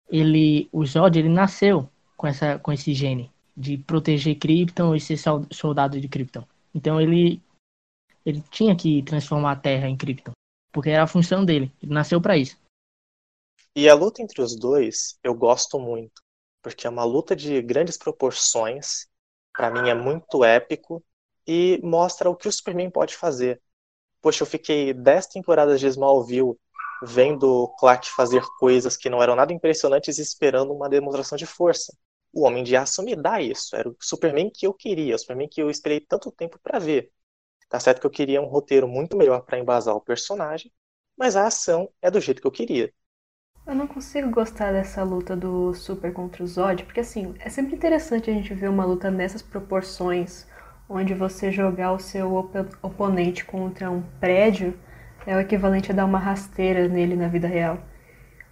ele, 0.10 0.68
o 0.72 0.86
Zod, 0.86 1.18
ele 1.18 1.30
nasceu 1.30 1.90
com, 2.18 2.28
essa, 2.28 2.60
com 2.60 2.72
esse 2.74 2.94
gene 2.94 3.32
de 3.56 3.78
proteger 3.78 4.38
Krypton 4.38 4.96
e 4.96 5.00
ser 5.00 5.18
soldado 5.52 6.00
de 6.00 6.10
Krypton. 6.10 6.46
Então 6.74 7.00
ele, 7.00 7.42
ele 8.26 8.44
tinha 8.52 8.76
que 8.76 9.02
transformar 9.04 9.54
a 9.54 9.56
Terra 9.56 9.88
em 9.88 9.96
Krypton. 9.96 10.34
Porque 10.74 10.90
era 10.90 11.04
a 11.04 11.08
função 11.08 11.46
dele. 11.46 11.72
Ele 11.82 11.94
nasceu 11.94 12.20
para 12.20 12.38
isso. 12.38 12.58
E 13.74 13.88
a 13.88 13.96
luta 13.96 14.22
entre 14.22 14.42
os 14.42 14.58
dois, 14.58 15.18
eu 15.24 15.34
gosto 15.34 15.80
muito. 15.80 16.25
Porque 16.66 16.88
é 16.88 16.90
uma 16.90 17.04
luta 17.04 17.36
de 17.36 17.62
grandes 17.62 17.96
proporções. 17.96 19.08
Para 19.54 19.70
mim 19.70 19.88
é 19.88 19.94
muito 19.94 20.44
épico. 20.44 21.06
E 21.48 21.80
mostra 21.84 22.28
o 22.28 22.36
que 22.36 22.48
o 22.48 22.52
Superman 22.52 22.90
pode 22.90 23.16
fazer. 23.16 23.62
Poxa, 24.22 24.44
eu 24.44 24.48
fiquei 24.48 24.94
10 24.94 25.28
temporadas 25.28 25.80
de 25.80 25.88
Smallville 25.88 26.56
vendo 27.04 27.68
Clark 27.80 28.10
fazer 28.12 28.44
coisas 28.60 28.98
que 28.98 29.12
não 29.12 29.22
eram 29.22 29.36
nada 29.36 29.54
impressionantes 29.54 30.18
e 30.18 30.24
esperando 30.24 30.74
uma 30.74 30.90
demonstração 30.90 31.38
de 31.38 31.46
força. 31.46 31.96
O 32.34 32.46
Homem 32.46 32.64
de 32.64 32.76
Aço 32.76 33.04
me 33.04 33.16
dá 33.16 33.40
isso. 33.42 33.76
Era 33.76 33.90
o 33.90 33.96
Superman 34.02 34.50
que 34.50 34.68
eu 34.68 34.74
queria, 34.74 35.16
o 35.16 35.20
Superman 35.20 35.48
que 35.50 35.62
eu 35.62 35.70
esperei 35.70 36.02
tanto 36.02 36.32
tempo 36.32 36.60
para 36.64 36.80
ver. 36.80 37.12
Tá 37.70 37.80
certo 37.80 38.02
que 38.02 38.08
eu 38.08 38.12
queria 38.12 38.42
um 38.42 38.48
roteiro 38.48 38.88
muito 38.88 39.18
melhor 39.18 39.42
para 39.44 39.60
embasar 39.60 39.96
o 39.96 40.02
personagem, 40.02 40.74
mas 41.18 41.36
a 41.36 41.48
ação 41.48 41.90
é 42.02 42.12
do 42.12 42.22
jeito 42.22 42.42
que 42.42 42.48
eu 42.48 42.52
queria. 42.52 42.94
Eu 43.68 43.74
não 43.74 43.88
consigo 43.88 44.30
gostar 44.30 44.72
dessa 44.72 45.02
luta 45.02 45.36
do 45.36 45.74
Super 45.74 46.14
contra 46.14 46.44
o 46.44 46.48
Zod, 46.48 46.84
porque 46.84 47.00
assim, 47.00 47.34
é 47.40 47.50
sempre 47.50 47.76
interessante 47.76 48.30
a 48.30 48.34
gente 48.34 48.54
ver 48.54 48.70
uma 48.70 48.86
luta 48.86 49.10
nessas 49.10 49.42
proporções, 49.42 50.46
onde 50.88 51.16
você 51.16 51.52
jogar 51.52 51.92
o 51.92 52.00
seu 52.00 52.36
op 52.36 52.56
oponente 52.84 53.44
contra 53.44 53.90
um 53.90 54.04
prédio 54.20 54.78
é 55.26 55.36
o 55.36 55.40
equivalente 55.40 55.92
a 55.92 55.96
dar 55.96 56.06
uma 56.06 56.20
rasteira 56.20 56.88
nele 56.88 57.16
na 57.16 57.28
vida 57.28 57.48
real. 57.48 57.80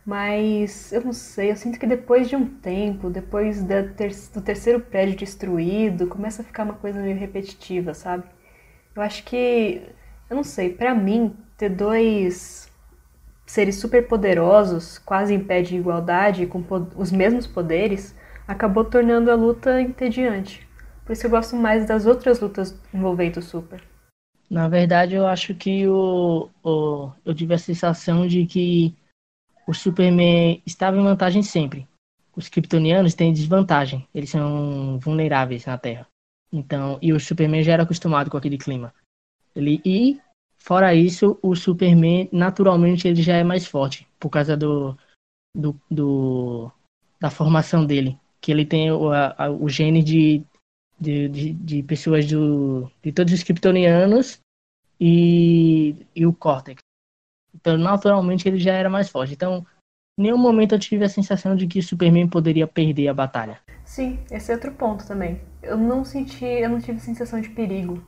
Mas 0.04 0.92
eu 0.92 1.02
não 1.02 1.14
sei, 1.14 1.52
eu 1.52 1.56
sinto 1.56 1.80
que 1.80 1.86
depois 1.86 2.28
de 2.28 2.36
um 2.36 2.46
tempo, 2.48 3.10
depois 3.10 3.64
ter 3.96 4.12
do 4.34 4.42
terceiro 4.42 4.80
prédio 4.80 5.16
destruído, 5.16 6.08
começa 6.08 6.42
a 6.42 6.46
ficar 6.46 6.64
uma 6.64 6.74
coisa 6.74 7.00
meio 7.00 7.16
repetitiva, 7.16 7.94
sabe? 7.94 8.24
Eu 8.96 9.02
acho 9.04 9.24
que, 9.24 9.84
eu 10.30 10.36
não 10.36 10.44
sei, 10.44 10.74
para 10.74 10.96
mim, 10.96 11.36
ter 11.56 11.70
dois 11.70 12.73
seres 13.46 13.76
super 13.76 14.08
poderosos, 14.08 14.98
quase 15.00 15.34
em 15.34 15.44
pé 15.44 15.62
de 15.62 15.76
igualdade, 15.76 16.46
com 16.46 16.64
os 16.96 17.12
mesmos 17.12 17.46
poderes, 17.46 18.16
acabou 18.48 18.86
tornando 18.86 19.32
a 19.32 19.36
luta 19.36 19.82
entediante. 19.82 20.68
Por 21.06 21.14
isso 21.14 21.26
eu 21.26 21.32
gosto 21.32 21.56
mais 21.56 21.86
das 21.86 22.06
outras 22.06 22.40
lutas 22.40 22.80
envolvendo 22.94 23.38
o 23.38 23.42
Super. 23.42 23.84
Na 24.50 24.68
verdade, 24.68 25.16
eu 25.16 25.26
acho 25.26 25.56
que 25.56 25.88
o, 25.88 26.50
o, 26.64 27.12
eu 27.26 27.34
tive 27.34 27.54
a 27.54 27.58
sensação 27.58 28.28
de 28.28 28.46
que 28.46 28.96
o 29.68 29.74
Superman 29.74 30.62
estava 30.66 30.98
em 30.98 31.04
vantagem 31.04 31.42
sempre. 31.42 31.88
Os 32.36 32.50
kryptonianos 32.50 33.14
têm 33.14 33.34
desvantagem, 33.34 34.08
eles 34.14 34.30
são 34.30 35.00
vulneráveis 35.00 35.66
na 35.66 35.78
Terra. 35.78 36.08
Então, 36.52 37.00
e 37.02 37.12
o 37.12 37.20
Superman 37.20 37.64
já 37.64 37.74
era 37.74 37.84
acostumado 37.84 38.30
com 38.30 38.38
aquele 38.38 38.58
clima. 38.58 38.94
Ele 39.56 39.82
e 39.84 40.20
fora 40.64 40.96
isso, 40.96 41.38
o 41.42 41.56
Superman 41.56 42.30
naturalmente 42.32 43.08
ele 43.08 43.22
já 43.22 43.36
é 43.36 43.44
mais 43.44 43.66
forte 43.66 44.08
por 44.20 44.30
causa 44.30 44.56
do, 44.56 44.98
do, 45.56 45.76
do 45.92 46.72
da 47.20 47.30
formação 47.30 47.86
dele, 47.86 48.18
que 48.42 48.52
ele 48.52 48.66
tem 48.66 48.92
o, 48.92 49.12
a, 49.12 49.50
o 49.50 49.70
gene 49.70 50.02
de 50.02 50.44
de, 51.00 51.28
de, 51.28 51.54
de 51.54 51.84
pessoas 51.84 52.26
do, 52.28 52.90
de 53.02 53.12
todos 53.12 53.34
os 53.34 53.44
kryptonianos 53.44 54.40
e, 55.00 55.96
e 56.16 56.26
o 56.26 56.34
Cortex. 56.34 56.80
Então, 57.54 57.78
naturalmente, 57.78 58.48
ele 58.48 58.58
já 58.58 58.74
era 58.74 58.90
mais 58.90 59.10
forte. 59.10 59.34
Então, 59.34 59.66
em 60.18 60.24
nenhum 60.24 60.38
momento 60.38 60.76
eu 60.76 60.80
tive 60.80 61.04
a 61.04 61.10
sensação 61.10 61.56
de 61.56 61.68
que 61.68 61.80
o 61.80 61.84
Superman 61.84 62.28
poderia 62.30 62.68
perder 62.68 63.10
a 63.10 63.14
batalha. 63.14 63.60
Sim, 63.84 64.20
esse 64.32 64.52
é 64.52 64.56
outro 64.56 64.72
ponto 64.72 65.06
também. 65.06 65.42
Eu 65.62 65.78
não 65.78 66.06
senti, 66.06 66.46
eu 66.46 66.70
não 66.70 66.80
tive 66.80 67.00
sensação 67.00 67.42
de 67.42 67.50
perigo 67.50 68.04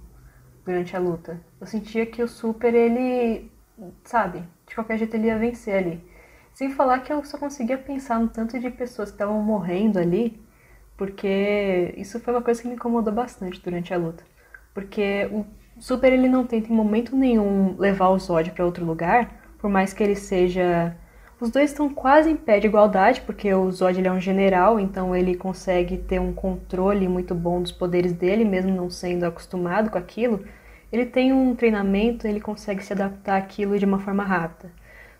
durante 0.66 0.96
a 0.96 1.00
luta. 1.00 1.40
Eu 1.66 1.70
sentia 1.70 2.06
que 2.06 2.22
o 2.24 2.28
Super, 2.28 2.74
ele, 2.74 3.52
sabe, 4.04 4.44
de 4.68 4.76
qualquer 4.76 4.98
jeito 4.98 5.16
ele 5.16 5.28
ia 5.28 5.38
vencer 5.38 5.76
ali. 5.76 6.04
Sem 6.54 6.72
falar 6.72 7.00
que 7.00 7.12
eu 7.12 7.24
só 7.26 7.38
conseguia 7.38 7.78
pensar 7.78 8.20
no 8.20 8.30
tanto 8.30 8.60
de 8.60 8.70
pessoas 8.70 9.10
que 9.10 9.16
estavam 9.16 9.42
morrendo 9.42 10.00
ali 10.00 10.46
porque 10.98 11.94
isso 11.98 12.20
foi 12.20 12.34
uma 12.34 12.42
coisa 12.42 12.62
que 12.62 12.68
me 12.68 12.76
incomodou 12.76 13.14
bastante 13.14 13.62
durante 13.62 13.94
a 13.94 13.98
luta. 13.98 14.24
Porque 14.74 15.28
o 15.32 15.46
Super 15.80 16.14
ele 16.14 16.30
não 16.30 16.46
tenta 16.46 16.72
em 16.72 16.76
momento 16.76 17.16
nenhum 17.16 17.76
levar 17.78 18.10
o 18.10 18.20
Zod 18.20 18.52
para 18.52 18.66
outro 18.66 18.86
lugar, 18.86 19.30
por 19.60 19.70
mais 19.70 19.94
que 19.94 20.04
ele 20.04 20.16
seja 20.16 20.96
os 21.40 21.50
dois 21.50 21.72
estão 21.72 21.94
quase 21.94 22.30
em 22.30 22.36
pé 22.36 22.62
de 22.62 22.68
igualdade, 22.68 23.20
porque 23.22 23.54
o 23.54 23.70
Zod 23.70 24.00
ele 24.00 24.08
é 24.08 24.12
um 24.12 24.22
general, 24.22 24.80
então 24.80 25.14
ele 25.14 25.36
consegue 25.36 25.98
ter 25.98 26.18
um 26.18 26.32
controle 26.32 27.10
muito 27.10 27.36
bom 27.36 27.62
dos 27.62 27.74
poderes 27.74 28.14
dele, 28.14 28.46
mesmo 28.46 28.74
não 28.74 28.90
sendo 28.90 29.26
acostumado 29.26 29.90
com 29.90 29.98
aquilo. 29.98 30.46
Ele 30.92 31.06
tem 31.06 31.34
um 31.34 31.56
treinamento, 31.56 32.28
ele 32.28 32.40
consegue 32.40 32.84
se 32.84 32.94
adaptar 32.94 33.38
àquilo 33.38 33.78
de 33.78 33.86
uma 33.86 34.00
forma 34.00 34.24
rápida. 34.24 34.72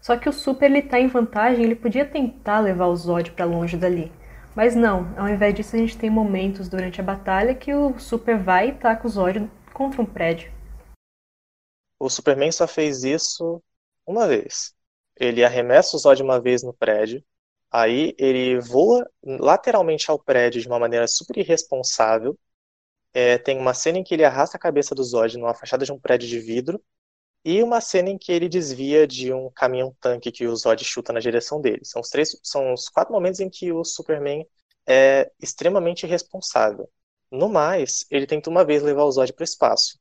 Só 0.02 0.16
que 0.18 0.30
o 0.30 0.34
Super 0.34 0.70
ele 0.70 0.82
tá 0.82 1.00
em 1.00 1.08
vantagem, 1.08 1.64
ele 1.64 1.76
podia 1.76 2.06
tentar 2.06 2.60
levar 2.60 2.88
o 2.88 2.96
Zod 2.96 3.32
para 3.32 3.46
longe 3.46 3.76
dali. 3.76 4.12
Mas 4.56 4.76
não, 4.76 5.14
ao 5.18 5.28
invés 5.28 5.54
disso 5.54 5.76
a 5.76 5.80
gente 5.80 5.98
tem 5.98 6.10
momentos 6.10 6.70
durante 6.70 7.02
a 7.02 7.04
batalha 7.04 7.56
que 7.56 7.74
o 7.74 7.98
Super 8.00 8.38
vai 8.38 8.70
e 8.70 8.74
taca 8.74 9.06
o 9.06 9.10
Zod 9.10 9.50
contra 9.74 10.02
um 10.02 10.06
prédio. 10.06 10.52
O 12.00 12.10
Superman 12.10 12.52
só 12.52 12.68
fez 12.68 13.04
isso 13.04 13.62
uma 14.06 14.28
vez. 14.28 14.74
Ele 15.18 15.44
arremessa 15.44 15.96
o 15.98 16.00
Zod 16.00 16.22
uma 16.22 16.40
vez 16.40 16.62
no 16.62 16.74
prédio, 16.74 17.24
aí 17.72 18.16
ele 18.18 18.60
voa 18.60 19.10
lateralmente 19.24 20.10
ao 20.12 20.20
prédio 20.20 20.62
de 20.62 20.68
uma 20.68 20.80
maneira 20.80 21.08
super 21.08 21.38
irresponsável. 21.38 22.38
É, 23.16 23.38
tem 23.38 23.58
uma 23.58 23.74
cena 23.74 23.98
em 24.00 24.04
que 24.04 24.14
ele 24.14 24.26
arrasta 24.26 24.58
a 24.58 24.60
cabeça 24.60 24.94
do 24.94 25.02
Zod 25.04 25.38
numa 25.38 25.54
fachada 25.56 25.86
de 25.86 25.92
um 25.92 25.98
prédio 26.00 26.28
de 26.28 26.38
vidro, 26.38 26.84
e 27.46 27.64
uma 27.64 27.82
cena 27.82 28.10
em 28.10 28.18
que 28.18 28.32
ele 28.32 28.50
desvia 28.50 29.08
de 29.08 29.34
um 29.34 29.50
caminhão-tanque 29.52 30.32
que 30.32 30.48
o 30.48 30.56
Zod 30.56 30.84
chuta 30.84 31.14
na 31.14 31.20
direção 31.22 31.62
dele. 31.62 31.86
São 31.86 32.02
os, 32.02 32.10
três, 32.10 32.38
são 32.44 32.74
os 32.74 32.90
quatro 32.90 33.14
momentos 33.14 33.40
em 33.40 33.50
que 33.50 33.72
o 33.72 33.84
Superman 33.86 34.46
é 34.88 35.32
extremamente 35.42 36.06
irresponsável. 36.06 36.90
No 37.32 37.50
mais, 37.50 38.06
ele 38.12 38.28
tenta 38.28 38.50
uma 38.50 38.66
vez 38.66 38.84
levar 38.84 39.06
o 39.06 39.12
Zod 39.12 39.34
para 39.34 39.44
o 39.44 39.46
espaço. 39.46 40.00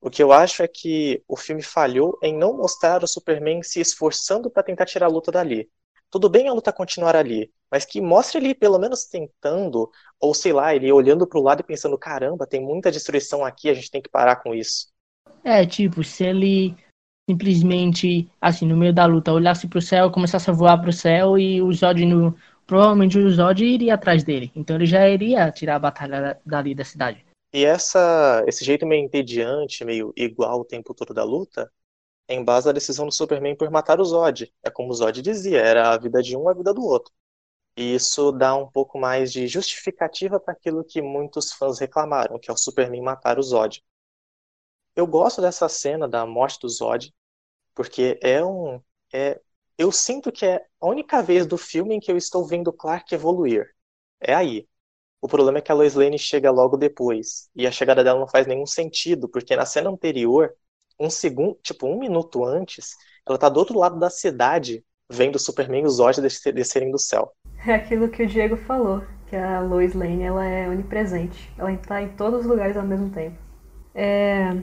O 0.00 0.10
que 0.10 0.22
eu 0.22 0.32
acho 0.32 0.62
é 0.62 0.68
que 0.68 1.22
o 1.28 1.36
filme 1.36 1.62
falhou 1.62 2.18
em 2.22 2.36
não 2.36 2.56
mostrar 2.56 3.02
o 3.04 3.08
Superman 3.08 3.62
se 3.62 3.80
esforçando 3.80 4.50
para 4.50 4.62
tentar 4.62 4.86
tirar 4.86 5.06
a 5.06 5.10
luta 5.10 5.32
dali. 5.32 5.70
Tudo 6.10 6.28
bem 6.28 6.48
a 6.48 6.52
luta 6.52 6.72
continuar 6.72 7.16
ali, 7.16 7.52
mas 7.72 7.86
que 7.86 8.02
mostre 8.02 8.38
ele 8.38 8.54
pelo 8.54 8.78
menos 8.78 9.06
tentando, 9.06 9.90
ou 10.20 10.34
sei 10.34 10.52
lá, 10.52 10.76
ele 10.76 10.92
olhando 10.92 11.26
para 11.26 11.40
o 11.40 11.42
lado 11.42 11.60
e 11.60 11.64
pensando: 11.64 11.96
caramba, 11.96 12.46
tem 12.46 12.60
muita 12.60 12.92
destruição 12.92 13.42
aqui, 13.42 13.70
a 13.70 13.74
gente 13.74 13.90
tem 13.90 14.02
que 14.02 14.10
parar 14.10 14.36
com 14.36 14.54
isso. 14.54 14.88
É, 15.42 15.64
tipo, 15.64 16.04
se 16.04 16.22
ele 16.22 16.76
simplesmente, 17.28 18.28
assim, 18.38 18.66
no 18.66 18.76
meio 18.76 18.92
da 18.92 19.06
luta, 19.06 19.32
olhasse 19.32 19.66
pro 19.66 19.80
céu, 19.80 20.10
começasse 20.10 20.50
a 20.50 20.52
voar 20.52 20.78
pro 20.82 20.92
céu 20.92 21.38
e 21.38 21.62
o 21.62 21.72
Zod, 21.72 22.04
no... 22.04 22.36
provavelmente 22.66 23.18
o 23.18 23.30
Zod 23.30 23.64
iria 23.64 23.94
atrás 23.94 24.22
dele. 24.22 24.52
Então 24.54 24.76
ele 24.76 24.86
já 24.86 25.08
iria 25.08 25.50
tirar 25.50 25.76
a 25.76 25.78
batalha 25.78 26.38
dali 26.44 26.74
da 26.74 26.84
cidade. 26.84 27.24
E 27.54 27.64
essa, 27.64 28.44
esse 28.46 28.64
jeito 28.64 28.86
meio 28.86 29.04
entediante, 29.04 29.84
meio 29.84 30.12
igual 30.16 30.60
o 30.60 30.64
tempo 30.64 30.92
todo 30.92 31.14
da 31.14 31.24
luta, 31.24 31.70
é 32.28 32.34
em 32.34 32.44
base 32.44 32.68
à 32.68 32.72
decisão 32.72 33.06
do 33.06 33.12
Superman 33.12 33.56
por 33.56 33.70
matar 33.70 34.00
o 34.00 34.04
Zod. 34.04 34.52
É 34.62 34.70
como 34.70 34.90
o 34.90 34.94
Zod 34.94 35.22
dizia, 35.22 35.60
era 35.60 35.90
a 35.90 35.98
vida 35.98 36.22
de 36.22 36.36
um, 36.36 36.48
a 36.48 36.54
vida 36.54 36.74
do 36.74 36.82
outro. 36.82 37.12
E 37.76 37.94
isso 37.94 38.32
dá 38.32 38.54
um 38.56 38.70
pouco 38.70 38.98
mais 38.98 39.32
de 39.32 39.46
justificativa 39.48 40.40
para 40.40 40.52
aquilo 40.54 40.84
que 40.84 41.02
muitos 41.02 41.52
fãs 41.52 41.78
reclamaram, 41.78 42.38
que 42.38 42.50
é 42.50 42.54
o 42.54 42.56
Superman 42.56 43.02
matar 43.02 43.38
o 43.38 43.42
Zod. 43.42 43.82
Eu 44.94 45.06
gosto 45.06 45.40
dessa 45.40 45.68
cena 45.68 46.08
da 46.08 46.26
morte 46.26 46.60
do 46.60 46.68
Zod, 46.68 47.12
porque 47.74 48.18
é 48.22 48.44
um. 48.44 48.82
É, 49.12 49.40
eu 49.78 49.92
sinto 49.92 50.32
que 50.32 50.46
é 50.46 50.66
a 50.80 50.86
única 50.88 51.22
vez 51.22 51.46
do 51.46 51.58
filme 51.58 51.94
em 51.96 52.00
que 52.00 52.12
eu 52.12 52.16
estou 52.16 52.46
vendo 52.46 52.72
Clark 52.72 53.14
evoluir. 53.14 53.66
É 54.20 54.34
aí. 54.34 54.68
O 55.22 55.28
problema 55.28 55.58
é 55.58 55.62
que 55.62 55.72
a 55.72 55.74
Lois 55.74 55.94
Lane 55.94 56.18
chega 56.18 56.50
logo 56.50 56.76
depois. 56.76 57.50
E 57.56 57.66
a 57.66 57.72
chegada 57.72 58.04
dela 58.04 58.20
não 58.20 58.28
faz 58.28 58.46
nenhum 58.46 58.66
sentido, 58.66 59.28
porque 59.28 59.56
na 59.56 59.66
cena 59.66 59.90
anterior, 59.90 60.54
um 61.00 61.10
segundo, 61.10 61.58
tipo, 61.62 61.86
um 61.86 61.98
minuto 61.98 62.44
antes, 62.44 62.96
ela 63.26 63.38
tá 63.38 63.48
do 63.48 63.58
outro 63.58 63.78
lado 63.78 63.98
da 63.98 64.10
cidade, 64.10 64.84
vendo 65.10 65.36
o 65.36 65.40
Superman 65.40 65.84
e 65.84 65.86
os 65.86 65.94
Zod 65.96 66.20
descerem 66.20 66.90
do 66.90 66.98
céu. 66.98 67.34
É 67.66 67.74
aquilo 67.74 68.08
que 68.08 68.22
o 68.22 68.26
Diego 68.26 68.56
falou, 68.56 69.04
que 69.28 69.36
a 69.36 69.60
Lois 69.60 69.94
Lane 69.94 70.22
ela 70.22 70.44
é 70.44 70.68
onipresente. 70.68 71.52
Ela 71.56 71.72
está 71.72 72.02
em 72.02 72.08
todos 72.08 72.40
os 72.40 72.46
lugares 72.46 72.76
ao 72.76 72.84
mesmo 72.84 73.10
tempo. 73.10 73.36
É, 73.94 74.56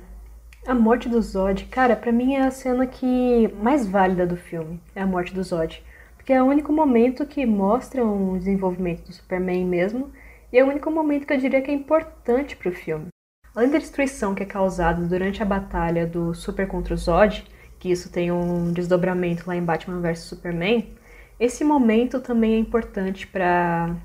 a 0.67 0.75
morte 0.75 1.07
do 1.07 1.21
Zod, 1.21 1.65
cara, 1.65 1.95
para 1.95 2.11
mim 2.11 2.35
é 2.35 2.41
a 2.41 2.51
cena 2.51 2.85
que 2.85 3.47
mais 3.61 3.87
válida 3.87 4.27
do 4.27 4.35
filme, 4.35 4.81
é 4.93 5.01
a 5.01 5.07
morte 5.07 5.33
do 5.33 5.43
Zod. 5.43 5.81
Porque 6.17 6.33
é 6.33 6.43
o 6.43 6.45
único 6.45 6.73
momento 6.73 7.25
que 7.25 7.45
mostra 7.45 8.03
um 8.03 8.37
desenvolvimento 8.37 9.05
do 9.05 9.13
Superman 9.13 9.65
mesmo, 9.65 10.11
e 10.51 10.57
é 10.57 10.63
o 10.63 10.67
único 10.67 10.91
momento 10.91 11.25
que 11.25 11.33
eu 11.33 11.37
diria 11.37 11.61
que 11.61 11.71
é 11.71 11.73
importante 11.73 12.55
pro 12.55 12.71
filme. 12.71 13.07
Além 13.55 13.71
da 13.71 13.79
destruição 13.79 14.35
que 14.35 14.43
é 14.43 14.45
causada 14.45 15.01
durante 15.05 15.41
a 15.41 15.45
batalha 15.45 16.05
do 16.05 16.33
Super 16.33 16.67
contra 16.67 16.93
o 16.93 16.97
Zod, 16.97 17.45
que 17.79 17.89
isso 17.89 18.11
tem 18.11 18.31
um 18.31 18.73
desdobramento 18.73 19.45
lá 19.47 19.55
em 19.55 19.63
Batman 19.63 20.01
vs 20.01 20.19
Superman, 20.19 20.93
esse 21.39 21.63
momento 21.63 22.19
também 22.19 22.55
é 22.55 22.57
importante 22.57 23.25
para 23.25 23.95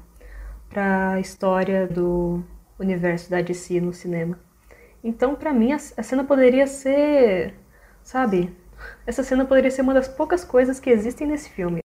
a 0.74 1.20
história 1.20 1.86
do 1.86 2.44
universo 2.78 3.30
da 3.30 3.40
DC 3.40 3.80
no 3.80 3.92
cinema. 3.92 4.38
Então, 5.02 5.34
para 5.34 5.52
mim, 5.52 5.72
a, 5.72 5.78
cena 5.78 6.24
poderia 6.24 6.66
ser, 6.66 7.54
sabe? 8.02 8.54
Essa 9.06 9.22
cena 9.22 9.44
poderia 9.44 9.70
ser 9.70 9.82
uma 9.82 9.92
das 9.92 10.08
poucas 10.08 10.44
coisas 10.44 10.80
que 10.80 10.90
existem 10.90 11.26
nesse 11.26 11.50
filme. 11.50 11.80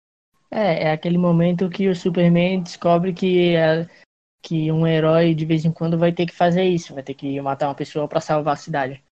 É, 0.50 0.84
é 0.84 0.92
aquele 0.92 1.18
momento 1.18 1.70
que 1.70 1.88
o 1.88 1.94
Superman 1.94 2.62
descobre 2.62 3.12
que, 3.12 3.54
é, 3.54 3.86
que 4.42 4.70
um 4.70 4.86
herói 4.86 5.34
de 5.34 5.44
vez 5.44 5.64
em 5.64 5.72
quando 5.72 5.98
vai 5.98 6.12
ter 6.12 6.26
que 6.26 6.34
fazer 6.34 6.64
isso, 6.64 6.92
vai 6.94 7.02
ter 7.02 7.14
que 7.14 7.40
matar 7.40 7.68
uma 7.68 7.74
pessoa 7.74 8.06
para 8.08 8.20
salvar 8.20 8.54
a 8.54 8.56
cidade. 8.56 9.02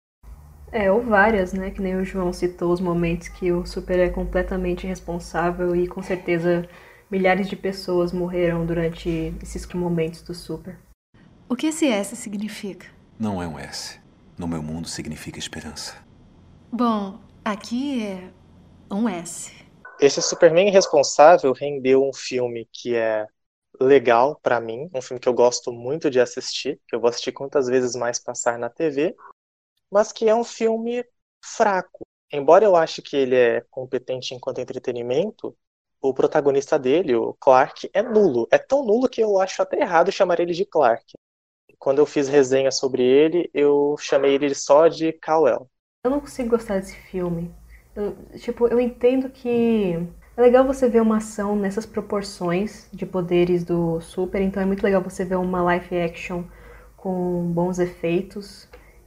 É, 0.75 0.91
ou 0.91 1.01
várias, 1.01 1.53
né? 1.53 1.71
Que 1.71 1.81
nem 1.81 1.95
o 1.95 2.05
João 2.05 2.33
citou 2.33 2.73
os 2.73 2.81
momentos 2.81 3.29
que 3.29 3.53
o 3.53 3.65
Super 3.65 3.97
é 4.01 4.11
completamente 4.11 4.89
responsável 4.89 5.77
e 5.77 5.87
com 5.87 6.03
certeza 6.03 6.69
milhares 7.09 7.49
de 7.49 7.55
pessoas 7.55 8.13
morreram 8.13 8.67
durante 8.67 9.33
esses 9.41 9.65
momentos 9.73 10.21
do 10.23 10.35
Super. 10.35 10.77
O 11.49 11.55
que 11.55 11.69
esse 11.69 11.87
S 11.87 12.17
significa? 12.17 12.89
Não 13.17 13.41
é 13.41 13.47
um 13.47 13.57
S. 13.57 14.01
No 14.37 14.49
meu 14.49 14.61
mundo 14.61 14.89
significa 14.89 15.39
esperança. 15.39 15.95
Bom, 16.73 17.21
aqui 17.45 18.05
é 18.05 18.29
um 18.93 19.09
S. 19.09 19.53
Esse 20.01 20.21
Superman 20.21 20.73
responsável 20.73 21.53
rendeu 21.53 22.03
um 22.03 22.13
filme 22.13 22.69
que 22.73 22.97
é 22.97 23.25
legal 23.81 24.41
para 24.43 24.61
mim, 24.61 24.91
um 24.93 25.01
filme 25.01 25.21
que 25.21 25.29
eu 25.29 25.35
gosto 25.35 25.71
muito 25.71 26.11
de 26.11 26.19
assistir, 26.19 26.81
que 26.89 26.97
eu 26.97 27.01
vou 27.01 27.11
assistir 27.11 27.31
quantas 27.31 27.69
vezes 27.69 27.95
mais 27.95 28.19
passar 28.19 28.59
na 28.59 28.69
TV, 28.69 29.15
mas 29.95 30.13
que 30.13 30.29
é 30.29 30.35
um 30.35 30.45
filme 30.45 31.05
fraco. 31.43 32.07
Embora 32.33 32.65
eu 32.65 32.77
ache 32.77 33.01
que 33.01 33.17
ele 33.17 33.37
é 33.37 33.63
competente 33.71 34.35
enquanto 34.35 34.61
entretenimento, 34.61 35.57
o 36.03 36.13
protagonista 36.13 36.79
dele, 36.79 37.15
o 37.15 37.35
Clark, 37.35 37.89
é 37.95 38.03
nulo. 38.03 38.47
É 38.51 38.59
tão 38.59 38.85
nulo 38.85 39.09
que 39.09 39.23
eu 39.23 39.41
acho 39.41 39.63
até 39.63 39.81
errado 39.81 40.13
chamar 40.13 40.41
ele 40.41 40.53
de 40.53 40.67
Clark 40.67 41.15
quando 41.85 41.99
eu 41.99 42.07
fiz 42.07 42.29
resenha 42.29 42.71
sobre 42.71 43.03
ele, 43.03 43.51
eu 43.53 43.95
chamei 43.99 44.35
ele 44.35 44.55
só 44.55 44.89
de 44.89 45.13
Kal-El. 45.13 45.69
Eu 46.03 46.11
não 46.11 46.21
consigo 46.21 46.49
gostar 46.49 46.79
desse 46.79 46.97
filme. 46.97 47.55
Eu, 47.95 48.17
tipo, 48.39 48.67
eu 48.67 48.81
entendo 48.81 49.29
que 49.29 49.95
é 50.35 50.41
legal 50.41 50.65
você 50.65 50.89
ver 50.89 51.03
uma 51.03 51.19
ação 51.19 51.55
nessas 51.55 51.85
proporções 51.85 52.89
de 52.91 53.05
poderes 53.05 53.65
do 53.65 54.01
Super, 54.01 54.41
então 54.41 54.63
é 54.63 54.67
muito 54.67 54.83
legal 54.83 55.03
você 55.03 55.27
ver 55.27 55.37
uma 55.37 55.63
live 55.63 56.01
action 56.01 56.45
com 56.97 57.53
bons 57.53 57.79
efeitos 57.79 58.67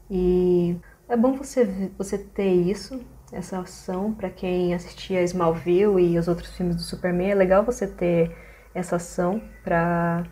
e 0.10 0.78
é 1.10 1.16
bom 1.18 1.34
você 1.34 1.92
você 1.98 2.18
ter 2.18 2.52
isso, 2.52 3.00
essa 3.32 3.60
ação 3.60 4.14
para 4.14 4.30
quem 4.30 4.74
assistia 4.74 5.24
Smallville 5.24 6.14
e 6.14 6.18
os 6.18 6.28
outros 6.28 6.56
filmes 6.56 6.76
do 6.76 6.82
Superman, 6.82 7.32
é 7.32 7.36
legal 7.36 7.64
você 7.64 7.88
ter 7.88 8.36
essa 8.74 8.98
ação 8.98 9.42
para 9.64 10.26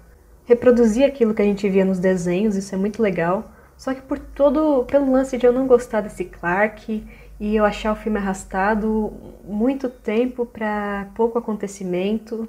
reproduzir 0.45 1.05
aquilo 1.05 1.33
que 1.33 1.41
a 1.41 1.45
gente 1.45 1.67
via 1.69 1.83
nos 1.83 1.99
desenhos, 1.99 2.55
isso 2.55 2.73
é 2.73 2.77
muito 2.77 3.01
legal. 3.01 3.51
Só 3.77 3.93
que 3.93 4.01
por 4.01 4.17
todo, 4.19 4.85
pelo 4.85 5.11
lance 5.11 5.37
de 5.37 5.45
eu 5.45 5.51
não 5.51 5.67
gostar 5.67 6.01
desse 6.01 6.25
Clark 6.25 7.05
e 7.39 7.55
eu 7.55 7.65
achar 7.65 7.91
o 7.91 7.95
filme 7.95 8.17
arrastado, 8.17 9.11
muito 9.43 9.89
tempo 9.89 10.45
para 10.45 11.09
pouco 11.15 11.37
acontecimento, 11.37 12.47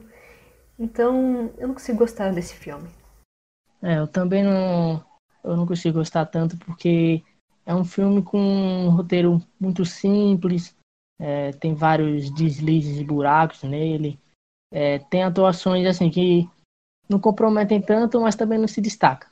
então 0.79 1.51
eu 1.59 1.69
não 1.69 1.75
consigo 1.75 1.99
gostar 1.99 2.33
desse 2.33 2.55
filme. 2.55 2.89
É, 3.83 3.99
eu 3.99 4.07
também 4.07 4.45
não, 4.45 5.03
eu 5.47 5.57
não 5.57 5.67
consigo 5.67 5.99
gostar 5.99 6.27
tanto 6.27 6.57
porque 6.59 7.23
é 7.65 7.75
um 7.75 7.85
filme 7.85 8.23
com 8.23 8.39
um 8.39 8.91
roteiro 8.91 9.43
muito 9.59 9.85
simples, 9.85 10.77
é, 11.19 11.53
tem 11.53 11.75
vários 11.75 12.31
deslizes 12.31 12.99
e 12.99 13.05
buracos 13.05 13.63
nele, 13.63 14.19
é, 14.71 14.99
tem 14.99 15.23
atuações 15.23 15.87
assim 15.87 16.11
que 16.11 16.49
não 17.09 17.19
comprometem 17.21 17.81
tanto, 17.81 18.21
mas 18.21 18.35
também 18.35 18.59
não 18.59 18.69
se 18.69 18.81
destaca. 18.81 19.31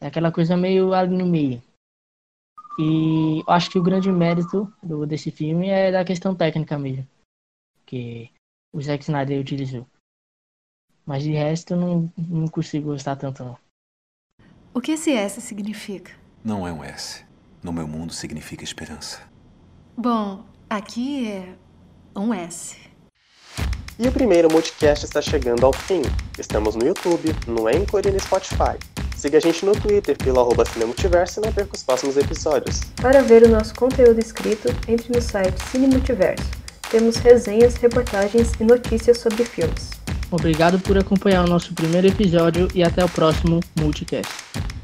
É 0.00 0.06
aquela 0.06 0.32
coisa 0.32 0.56
meio 0.56 0.94
ali 0.94 1.16
no 1.16 1.26
meio. 1.26 1.62
E 2.78 3.40
eu 3.40 3.52
acho 3.52 3.70
que 3.70 3.78
o 3.78 3.82
grande 3.82 4.10
mérito 4.10 4.72
do, 4.82 5.06
desse 5.06 5.30
filme 5.30 5.68
é 5.68 5.90
da 5.90 6.04
questão 6.04 6.34
técnica 6.34 6.78
mesmo. 6.78 7.06
Que 7.84 8.30
o 8.72 8.80
Zack 8.80 9.02
Snyder 9.02 9.40
utilizou. 9.40 9.86
Mas 11.04 11.22
de 11.22 11.32
resto 11.32 11.74
eu 11.74 11.76
não, 11.76 12.12
não 12.16 12.48
consigo 12.48 12.92
gostar 12.92 13.16
tanto 13.16 13.44
não. 13.44 13.58
O 14.72 14.80
que 14.80 14.92
esse 14.92 15.10
S 15.10 15.40
significa? 15.40 16.12
Não 16.44 16.66
é 16.66 16.72
um 16.72 16.84
S. 16.84 17.24
No 17.60 17.72
meu 17.72 17.88
mundo 17.88 18.12
significa 18.12 18.62
esperança. 18.62 19.18
Bom, 19.96 20.44
aqui 20.68 21.28
é 21.28 21.54
um 22.14 22.32
S. 22.32 22.76
E 23.98 24.06
o 24.06 24.12
primeiro 24.12 24.48
Multicast 24.48 25.04
está 25.04 25.20
chegando 25.20 25.66
ao 25.66 25.72
fim. 25.72 26.02
Estamos 26.38 26.76
no 26.76 26.86
YouTube, 26.86 27.34
no 27.48 27.66
Anchor 27.66 28.02
e 28.06 28.12
no 28.12 28.20
Spotify. 28.20 28.78
Siga 29.16 29.38
a 29.38 29.40
gente 29.40 29.66
no 29.66 29.72
Twitter 29.72 30.16
pelo 30.16 30.38
arroba 30.38 30.64
Cinemultiverso 30.64 31.40
e 31.40 31.46
não 31.46 31.52
perca 31.52 31.74
os 31.74 31.82
próximos 31.82 32.16
episódios. 32.16 32.80
Para 33.02 33.22
ver 33.22 33.42
o 33.42 33.48
nosso 33.48 33.74
conteúdo 33.74 34.20
escrito, 34.20 34.68
entre 34.86 35.12
no 35.12 35.20
site 35.20 35.58
Cinemultiverso. 35.68 36.48
Temos 36.88 37.16
resenhas, 37.16 37.74
reportagens 37.74 38.52
e 38.60 38.64
notícias 38.64 39.18
sobre 39.18 39.44
filmes. 39.44 39.99
Obrigado 40.30 40.78
por 40.78 40.96
acompanhar 40.96 41.44
o 41.44 41.48
nosso 41.48 41.74
primeiro 41.74 42.06
episódio 42.06 42.68
e 42.74 42.82
até 42.82 43.04
o 43.04 43.08
próximo 43.08 43.60
Multicast. 43.78 44.79